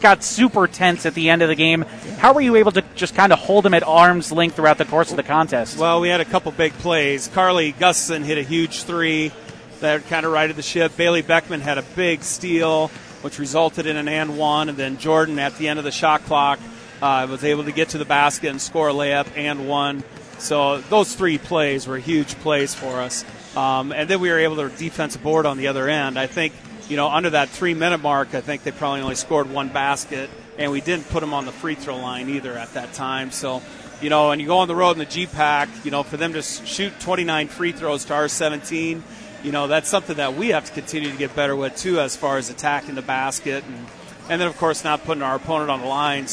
got 0.02 0.24
super 0.24 0.68
tense 0.68 1.06
at 1.06 1.14
the 1.14 1.30
end 1.30 1.42
of 1.42 1.50
the 1.50 1.56
game. 1.56 1.84
How 2.18 2.34
were 2.34 2.42
you 2.42 2.56
able 2.56 2.72
to 2.74 2.84
just 2.96 3.16
kind 3.16 3.32
of 3.32 3.40
hold 3.40 3.66
them 3.66 3.74
at 3.74 3.84
arm's 3.84 4.32
length 4.32 4.56
throughout 4.56 4.78
the 4.78 4.86
course 4.86 5.12
of 5.12 5.18
the 5.18 5.24
contest? 5.24 5.78
Well, 5.78 6.02
we 6.02 6.10
had 6.10 6.22
a 6.22 6.26
couple 6.26 6.52
big 6.52 6.74
plays. 6.74 7.28
Carly 7.28 7.72
Gustafson 7.72 8.24
hit 8.24 8.38
a 8.38 8.44
huge 8.44 8.84
three 8.84 9.32
that 9.80 10.08
kind 10.08 10.26
of 10.26 10.32
righted 10.32 10.56
the 10.56 10.62
ship. 10.62 10.96
Bailey 10.96 11.22
Beckman 11.22 11.62
had 11.62 11.78
a 11.78 11.82
big 11.82 12.24
steal, 12.24 12.90
which 13.22 13.40
resulted 13.40 13.86
in 13.86 13.98
an 13.98 14.08
and 14.08 14.38
one, 14.38 14.70
and 14.70 14.78
then 14.78 14.98
Jordan 14.98 15.40
at 15.40 15.58
the 15.58 15.68
end 15.68 15.80
of 15.80 15.86
the 15.86 15.92
shot 15.92 16.24
clock 16.24 16.60
uh, 17.02 17.28
was 17.30 17.44
able 17.44 17.64
to 17.64 17.72
get 17.72 17.90
to 17.90 17.98
the 17.98 18.06
basket 18.06 18.50
and 18.50 18.62
score 18.62 18.90
a 18.90 18.94
layup 18.94 19.28
and 19.36 19.68
one. 19.68 20.04
So 20.38 20.80
those 20.82 21.16
three 21.16 21.38
plays 21.38 21.88
were 21.88 21.98
huge 21.98 22.36
plays 22.36 22.74
for 22.74 23.00
us. 23.00 23.26
Um, 23.56 23.92
and 23.92 24.10
then 24.10 24.20
we 24.20 24.30
were 24.30 24.40
able 24.40 24.56
to 24.58 24.70
defensive 24.70 25.22
board 25.22 25.46
on 25.46 25.58
the 25.58 25.68
other 25.68 25.88
end. 25.88 26.18
I 26.18 26.28
think 26.28 26.54
you 26.92 26.98
know, 26.98 27.08
under 27.10 27.30
that 27.30 27.48
three 27.48 27.74
minute 27.74 28.00
mark, 28.00 28.36
I 28.36 28.42
think 28.42 28.64
they 28.64 28.72
probably 28.72 29.00
only 29.00 29.16
scored 29.16 29.50
one 29.50 29.70
basket, 29.70 30.30
and 30.58 30.74
we 30.74 30.82
didn't 30.82 31.08
put 31.08 31.22
them 31.22 31.34
on 31.34 31.46
the 31.46 31.54
free 31.54 31.76
throw 31.76 31.96
line 31.96 32.28
either 32.28 32.52
at 32.58 32.74
that 32.74 32.92
time. 32.92 33.32
So, 33.32 33.62
you 34.02 34.10
know, 34.10 34.32
and 34.32 34.42
you 34.42 34.48
go 34.48 34.58
on 34.58 34.68
the 34.68 34.76
road 34.76 34.92
in 34.92 35.00
the 35.00 35.06
GPAC, 35.06 35.86
you 35.86 35.92
know, 35.92 36.04
for 36.04 36.18
them 36.18 36.34
to 36.34 36.42
shoot 36.42 36.92
29 37.00 37.48
free 37.48 37.72
throws 37.72 38.04
to 38.06 38.14
our 38.14 38.28
17, 38.28 39.06
you 39.42 39.54
know, 39.54 39.68
that's 39.68 39.88
something 39.88 40.18
that 40.18 40.36
we 40.36 40.50
have 40.50 40.66
to 40.66 40.74
continue 40.74 41.10
to 41.10 41.18
get 41.18 41.34
better 41.34 41.56
with 41.56 41.78
too, 41.78 42.02
as 42.02 42.18
far 42.18 42.38
as 42.38 42.50
attacking 42.50 42.96
the 42.96 43.02
basket, 43.02 43.64
and 43.66 43.88
and 44.30 44.42
then 44.42 44.50
of 44.50 44.58
course 44.58 44.84
not 44.84 45.06
putting 45.06 45.24
our 45.24 45.36
opponent 45.38 45.72
on 45.72 45.80
the 45.80 45.88
line. 45.88 46.28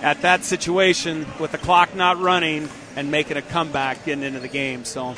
at 0.00 0.22
that 0.22 0.42
situation 0.42 1.26
with 1.38 1.52
the 1.52 1.58
clock 1.58 1.94
not 1.94 2.18
running 2.18 2.66
and 2.96 3.10
making 3.10 3.36
a 3.36 3.42
comeback 3.42 4.06
getting 4.06 4.24
into 4.24 4.40
the 4.40 4.48
game. 4.48 4.86
So 4.86 5.16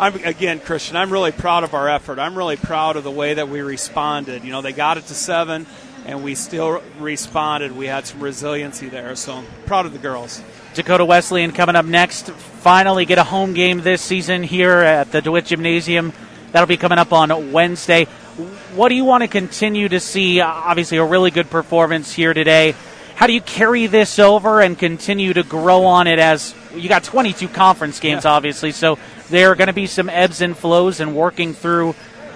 I'm, 0.00 0.14
again, 0.24 0.60
Christian, 0.60 0.96
I'm 0.96 1.12
really 1.12 1.30
proud 1.30 1.62
of 1.62 1.74
our 1.74 1.86
effort. 1.86 2.18
I'm 2.18 2.34
really 2.34 2.56
proud 2.56 2.96
of 2.96 3.04
the 3.04 3.10
way 3.10 3.34
that 3.34 3.50
we 3.50 3.60
responded. 3.60 4.44
You 4.44 4.50
know, 4.50 4.62
they 4.62 4.72
got 4.72 4.96
it 4.96 5.04
to 5.08 5.14
seven, 5.14 5.66
and 6.06 6.24
we 6.24 6.34
still 6.34 6.82
responded. 6.98 7.76
We 7.76 7.84
had 7.84 8.06
some 8.06 8.20
resiliency 8.20 8.88
there, 8.88 9.14
so 9.14 9.44
proud 9.66 9.84
of 9.84 9.92
the 9.92 9.98
girls. 9.98 10.42
Dakota 10.72 11.04
Wesleyan 11.04 11.52
coming 11.52 11.76
up 11.76 11.84
next. 11.84 12.30
Finally, 12.30 13.04
get 13.04 13.18
a 13.18 13.24
home 13.24 13.52
game 13.52 13.82
this 13.82 14.00
season 14.00 14.42
here 14.42 14.78
at 14.78 15.12
the 15.12 15.20
DeWitt 15.20 15.44
Gymnasium. 15.44 16.14
That'll 16.52 16.66
be 16.66 16.78
coming 16.78 16.98
up 16.98 17.12
on 17.12 17.52
Wednesday. 17.52 18.06
What 18.74 18.88
do 18.88 18.94
you 18.94 19.04
want 19.04 19.22
to 19.22 19.28
continue 19.28 19.86
to 19.90 20.00
see? 20.00 20.40
Obviously, 20.40 20.96
a 20.96 21.04
really 21.04 21.30
good 21.30 21.50
performance 21.50 22.10
here 22.10 22.32
today. 22.32 22.74
How 23.16 23.26
do 23.26 23.34
you 23.34 23.42
carry 23.42 23.86
this 23.86 24.18
over 24.18 24.62
and 24.62 24.78
continue 24.78 25.34
to 25.34 25.42
grow 25.42 25.84
on 25.84 26.06
it 26.06 26.18
as 26.18 26.54
you 26.74 26.88
got 26.88 27.04
22 27.04 27.48
conference 27.48 28.00
games, 28.00 28.24
yeah. 28.24 28.30
obviously, 28.30 28.72
so 28.72 28.98
there 29.30 29.50
are 29.50 29.54
going 29.54 29.68
to 29.68 29.72
be 29.72 29.86
some 29.86 30.08
ebbs 30.10 30.40
and 30.40 30.56
flows 30.56 31.00
and 31.00 31.16
working 31.16 31.54
through 31.54 31.92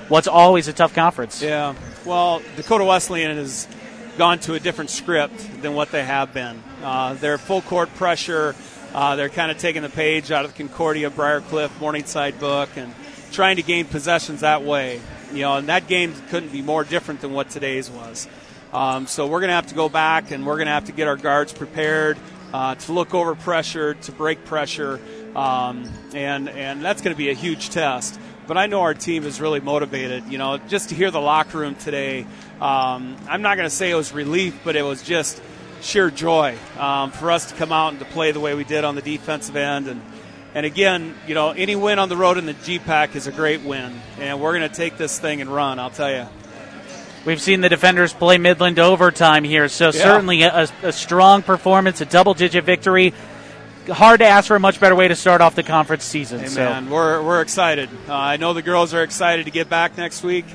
what's 0.09 0.29
always 0.29 0.69
a 0.69 0.73
tough 0.73 0.95
conference. 0.95 1.43
Yeah. 1.43 1.75
Well, 2.05 2.43
Dakota 2.57 2.85
Wesleyan 2.85 3.37
has 3.37 3.69
gone 4.17 4.39
to 4.41 4.55
a 4.55 4.61
different 4.61 4.91
script 4.91 5.63
than 5.63 5.75
what 5.75 5.91
they 5.91 6.05
have 6.05 6.33
been. 6.33 6.63
Uh, 6.83 7.15
they're 7.15 7.39
full 7.39 7.63
court 7.63 7.93
pressure. 7.95 8.55
Uh, 8.95 9.17
they're 9.17 9.29
kind 9.29 9.51
of 9.51 9.59
taking 9.59 9.83
the 9.83 9.89
page 9.89 10.31
out 10.31 10.45
of 10.45 10.55
the 10.55 10.63
Concordia, 10.63 11.11
Briar 11.11 11.41
Cliff, 11.41 11.81
Morningside 11.81 12.39
book 12.39 12.71
and 12.77 12.95
trying 13.33 13.57
to 13.57 13.63
gain 13.63 13.87
possessions 13.87 14.41
that 14.41 14.63
way. 14.63 15.01
You 15.33 15.41
know, 15.41 15.57
and 15.57 15.69
that 15.69 15.89
game 15.89 16.15
couldn't 16.31 16.53
be 16.53 16.63
more 16.63 16.85
different 16.85 17.21
than 17.21 17.33
what 17.33 17.51
today's 17.51 17.91
was. 17.91 18.29
Um, 18.73 19.07
so 19.07 19.27
we're 19.27 19.41
going 19.41 19.49
to 19.49 19.55
have 19.55 19.67
to 19.69 19.75
go 19.75 19.89
back 19.89 20.31
and 20.31 20.47
we're 20.47 20.57
going 20.57 20.67
to 20.67 20.73
have 20.73 20.85
to 20.85 20.93
get 20.93 21.09
our 21.09 21.17
guards 21.17 21.53
prepared 21.53 22.19
uh, 22.53 22.77
to 22.77 22.93
look 22.93 23.15
over 23.15 23.35
pressure, 23.35 23.95
to 23.95 24.13
break 24.13 24.45
pressure, 24.45 25.01
um, 25.35 25.91
and 26.15 26.49
and 26.49 26.83
that's 26.83 27.03
going 27.03 27.15
to 27.15 27.19
be 27.19 27.31
a 27.31 27.35
huge 27.35 27.71
test. 27.71 28.19
But 28.47 28.59
I 28.59 28.67
know 28.67 28.83
our 28.83 28.95
team 28.95 29.25
is 29.25 29.41
really 29.41 29.61
motivated. 29.61 30.25
You 30.29 30.39
know, 30.39 30.59
just 30.59 30.91
to 30.91 30.95
hear 30.95 31.11
the 31.11 31.21
locker 31.21 31.59
room 31.59 31.75
today, 31.75 32.27
um, 32.61 33.17
I'm 33.29 33.43
not 33.43 33.57
going 33.57 33.69
to 33.69 33.75
say 33.75 33.91
it 33.91 33.95
was 33.95 34.13
relief, 34.13 34.61
but 34.65 34.77
it 34.77 34.83
was 34.83 35.03
just 35.03 35.43
sheer 35.81 36.11
joy 36.11 36.57
um, 36.79 37.11
for 37.11 37.31
us 37.31 37.51
to 37.51 37.55
come 37.55 37.73
out 37.73 37.91
and 37.91 37.99
to 37.99 38.05
play 38.07 38.33
the 38.33 38.41
way 38.41 38.55
we 38.55 38.65
did 38.65 38.85
on 38.85 38.95
the 38.95 39.03
defensive 39.03 39.57
end. 39.57 39.89
And 39.89 40.03
and 40.55 40.65
again, 40.65 41.15
you 41.27 41.35
know, 41.35 41.51
any 41.51 41.75
win 41.75 41.99
on 41.99 42.09
the 42.09 42.17
road 42.17 42.39
in 42.39 42.47
the 42.47 42.55
GPAC 42.55 43.17
is 43.17 43.27
a 43.27 43.33
great 43.33 43.63
win, 43.63 44.01
and 44.21 44.41
we're 44.41 44.57
going 44.57 44.69
to 44.69 44.75
take 44.75 44.97
this 44.97 45.19
thing 45.19 45.41
and 45.41 45.51
run. 45.51 45.79
I'll 45.79 45.91
tell 45.91 46.11
you. 46.11 46.27
We've 47.25 47.41
seen 47.41 47.63
the 47.63 47.71
defenders 47.71 48.13
play 48.13 48.37
Midland 48.37 48.79
overtime 48.79 49.45
here, 49.45 49.69
so 49.69 49.87
yeah. 49.87 49.91
certainly 49.93 50.43
a, 50.43 50.69
a 50.83 50.93
strong 50.93 51.43
performance, 51.43 52.03
a 52.03 52.05
double 52.05 52.35
digit 52.35 52.65
victory 52.65 53.15
hard 53.87 54.21
to 54.21 54.27
ask 54.27 54.49
for 54.49 54.57
a 54.57 54.61
much 54.61 54.81
better 54.81 54.95
way 54.95 55.09
to 55.09 55.17
start 55.17 55.41
off 55.41 55.55
the 55.55 55.63
conference 55.63 56.05
season. 56.05 56.41
Hey, 56.41 56.47
so. 56.47 56.65
man, 56.65 56.91
we're, 56.91 57.23
we're 57.23 57.41
excited. 57.41 57.89
Uh, 58.09 58.15
I 58.15 58.37
know 58.37 58.53
the 58.53 58.63
girls 58.63 58.95
are 58.95 59.03
excited 59.03 59.45
to 59.45 59.51
get 59.51 59.69
back 59.69 59.97
next 59.97 60.23
week 60.23 60.47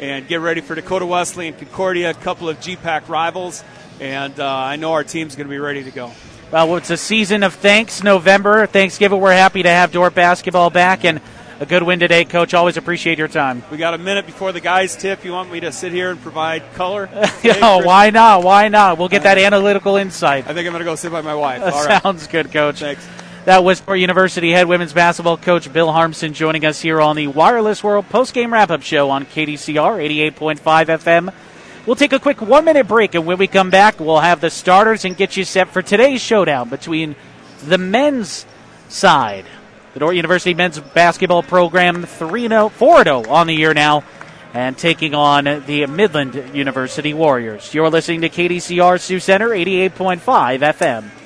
and 0.00 0.26
get 0.28 0.40
ready 0.40 0.60
for 0.60 0.74
Dakota 0.74 1.06
Wesley 1.06 1.48
and 1.48 1.58
Concordia, 1.58 2.10
a 2.10 2.14
couple 2.14 2.48
of 2.48 2.58
GPAC 2.60 3.08
rivals. 3.08 3.64
And 4.00 4.38
uh, 4.38 4.46
I 4.46 4.76
know 4.76 4.92
our 4.92 5.04
team's 5.04 5.36
going 5.36 5.46
to 5.46 5.50
be 5.50 5.58
ready 5.58 5.84
to 5.84 5.90
go. 5.90 6.12
Well, 6.50 6.76
it's 6.76 6.90
a 6.90 6.96
season 6.96 7.42
of 7.42 7.54
thanks. 7.54 8.02
November, 8.02 8.66
Thanksgiving. 8.66 9.20
We're 9.20 9.32
happy 9.32 9.62
to 9.64 9.68
have 9.68 9.92
Dordt 9.92 10.14
basketball 10.14 10.70
back 10.70 11.04
and 11.04 11.20
a 11.60 11.66
good 11.66 11.82
win 11.82 11.98
today, 11.98 12.24
Coach. 12.24 12.54
Always 12.54 12.76
appreciate 12.76 13.18
your 13.18 13.28
time. 13.28 13.62
We 13.70 13.76
got 13.76 13.94
a 13.94 13.98
minute 13.98 14.26
before 14.26 14.52
the 14.52 14.60
guys 14.60 14.96
tip. 14.96 15.24
You 15.24 15.32
want 15.32 15.50
me 15.50 15.60
to 15.60 15.72
sit 15.72 15.92
here 15.92 16.10
and 16.10 16.20
provide 16.20 16.62
color? 16.74 17.08
yeah, 17.42 17.84
why 17.84 18.10
not? 18.10 18.44
Why 18.44 18.68
not? 18.68 18.98
We'll 18.98 19.08
get 19.08 19.24
that 19.24 19.38
uh, 19.38 19.42
analytical 19.42 19.96
insight. 19.96 20.44
I 20.46 20.54
think 20.54 20.66
I'm 20.66 20.72
going 20.72 20.80
to 20.80 20.84
go 20.84 20.94
sit 20.94 21.10
by 21.10 21.20
my 21.20 21.34
wife. 21.34 21.60
That 21.60 21.72
All 21.74 21.86
right. 21.86 22.02
sounds 22.02 22.26
good, 22.26 22.52
Coach. 22.52 22.80
Thanks. 22.80 23.06
That 23.44 23.64
was 23.64 23.80
Dordt 23.80 23.98
University 23.98 24.50
head 24.50 24.68
women's 24.68 24.92
basketball 24.92 25.38
coach 25.38 25.72
Bill 25.72 25.88
Harmsen 25.88 26.34
joining 26.34 26.66
us 26.66 26.80
here 26.80 27.00
on 27.00 27.16
the 27.16 27.28
Wireless 27.28 27.82
World 27.82 28.08
post-game 28.10 28.52
wrap-up 28.52 28.82
show 28.82 29.08
on 29.08 29.24
KDCR 29.24 30.32
88.5 30.34 30.58
FM. 30.60 31.32
We'll 31.86 31.96
take 31.96 32.12
a 32.12 32.18
quick 32.18 32.42
one-minute 32.42 32.86
break, 32.86 33.14
and 33.14 33.24
when 33.24 33.38
we 33.38 33.46
come 33.46 33.70
back, 33.70 34.00
we'll 34.00 34.20
have 34.20 34.42
the 34.42 34.50
starters 34.50 35.06
and 35.06 35.16
get 35.16 35.38
you 35.38 35.44
set 35.44 35.68
for 35.68 35.80
today's 35.80 36.20
showdown 36.20 36.68
between 36.68 37.16
the 37.64 37.78
men's 37.78 38.44
side. 38.90 39.46
The 39.94 40.00
Dordt 40.00 40.16
University 40.16 40.54
men's 40.54 40.78
basketball 40.78 41.42
program 41.42 42.04
3-0, 42.04 42.70
4-0 42.70 43.28
on 43.28 43.46
the 43.46 43.54
year 43.54 43.72
now, 43.72 44.04
and 44.52 44.76
taking 44.76 45.14
on 45.14 45.44
the 45.44 45.86
Midland 45.86 46.34
University 46.54 47.14
Warriors. 47.14 47.72
You're 47.72 47.88
listening 47.90 48.20
to 48.20 48.28
KDCR 48.28 49.00
Sioux 49.00 49.18
Center 49.18 49.48
88.5 49.48 50.20
FM. 50.60 51.17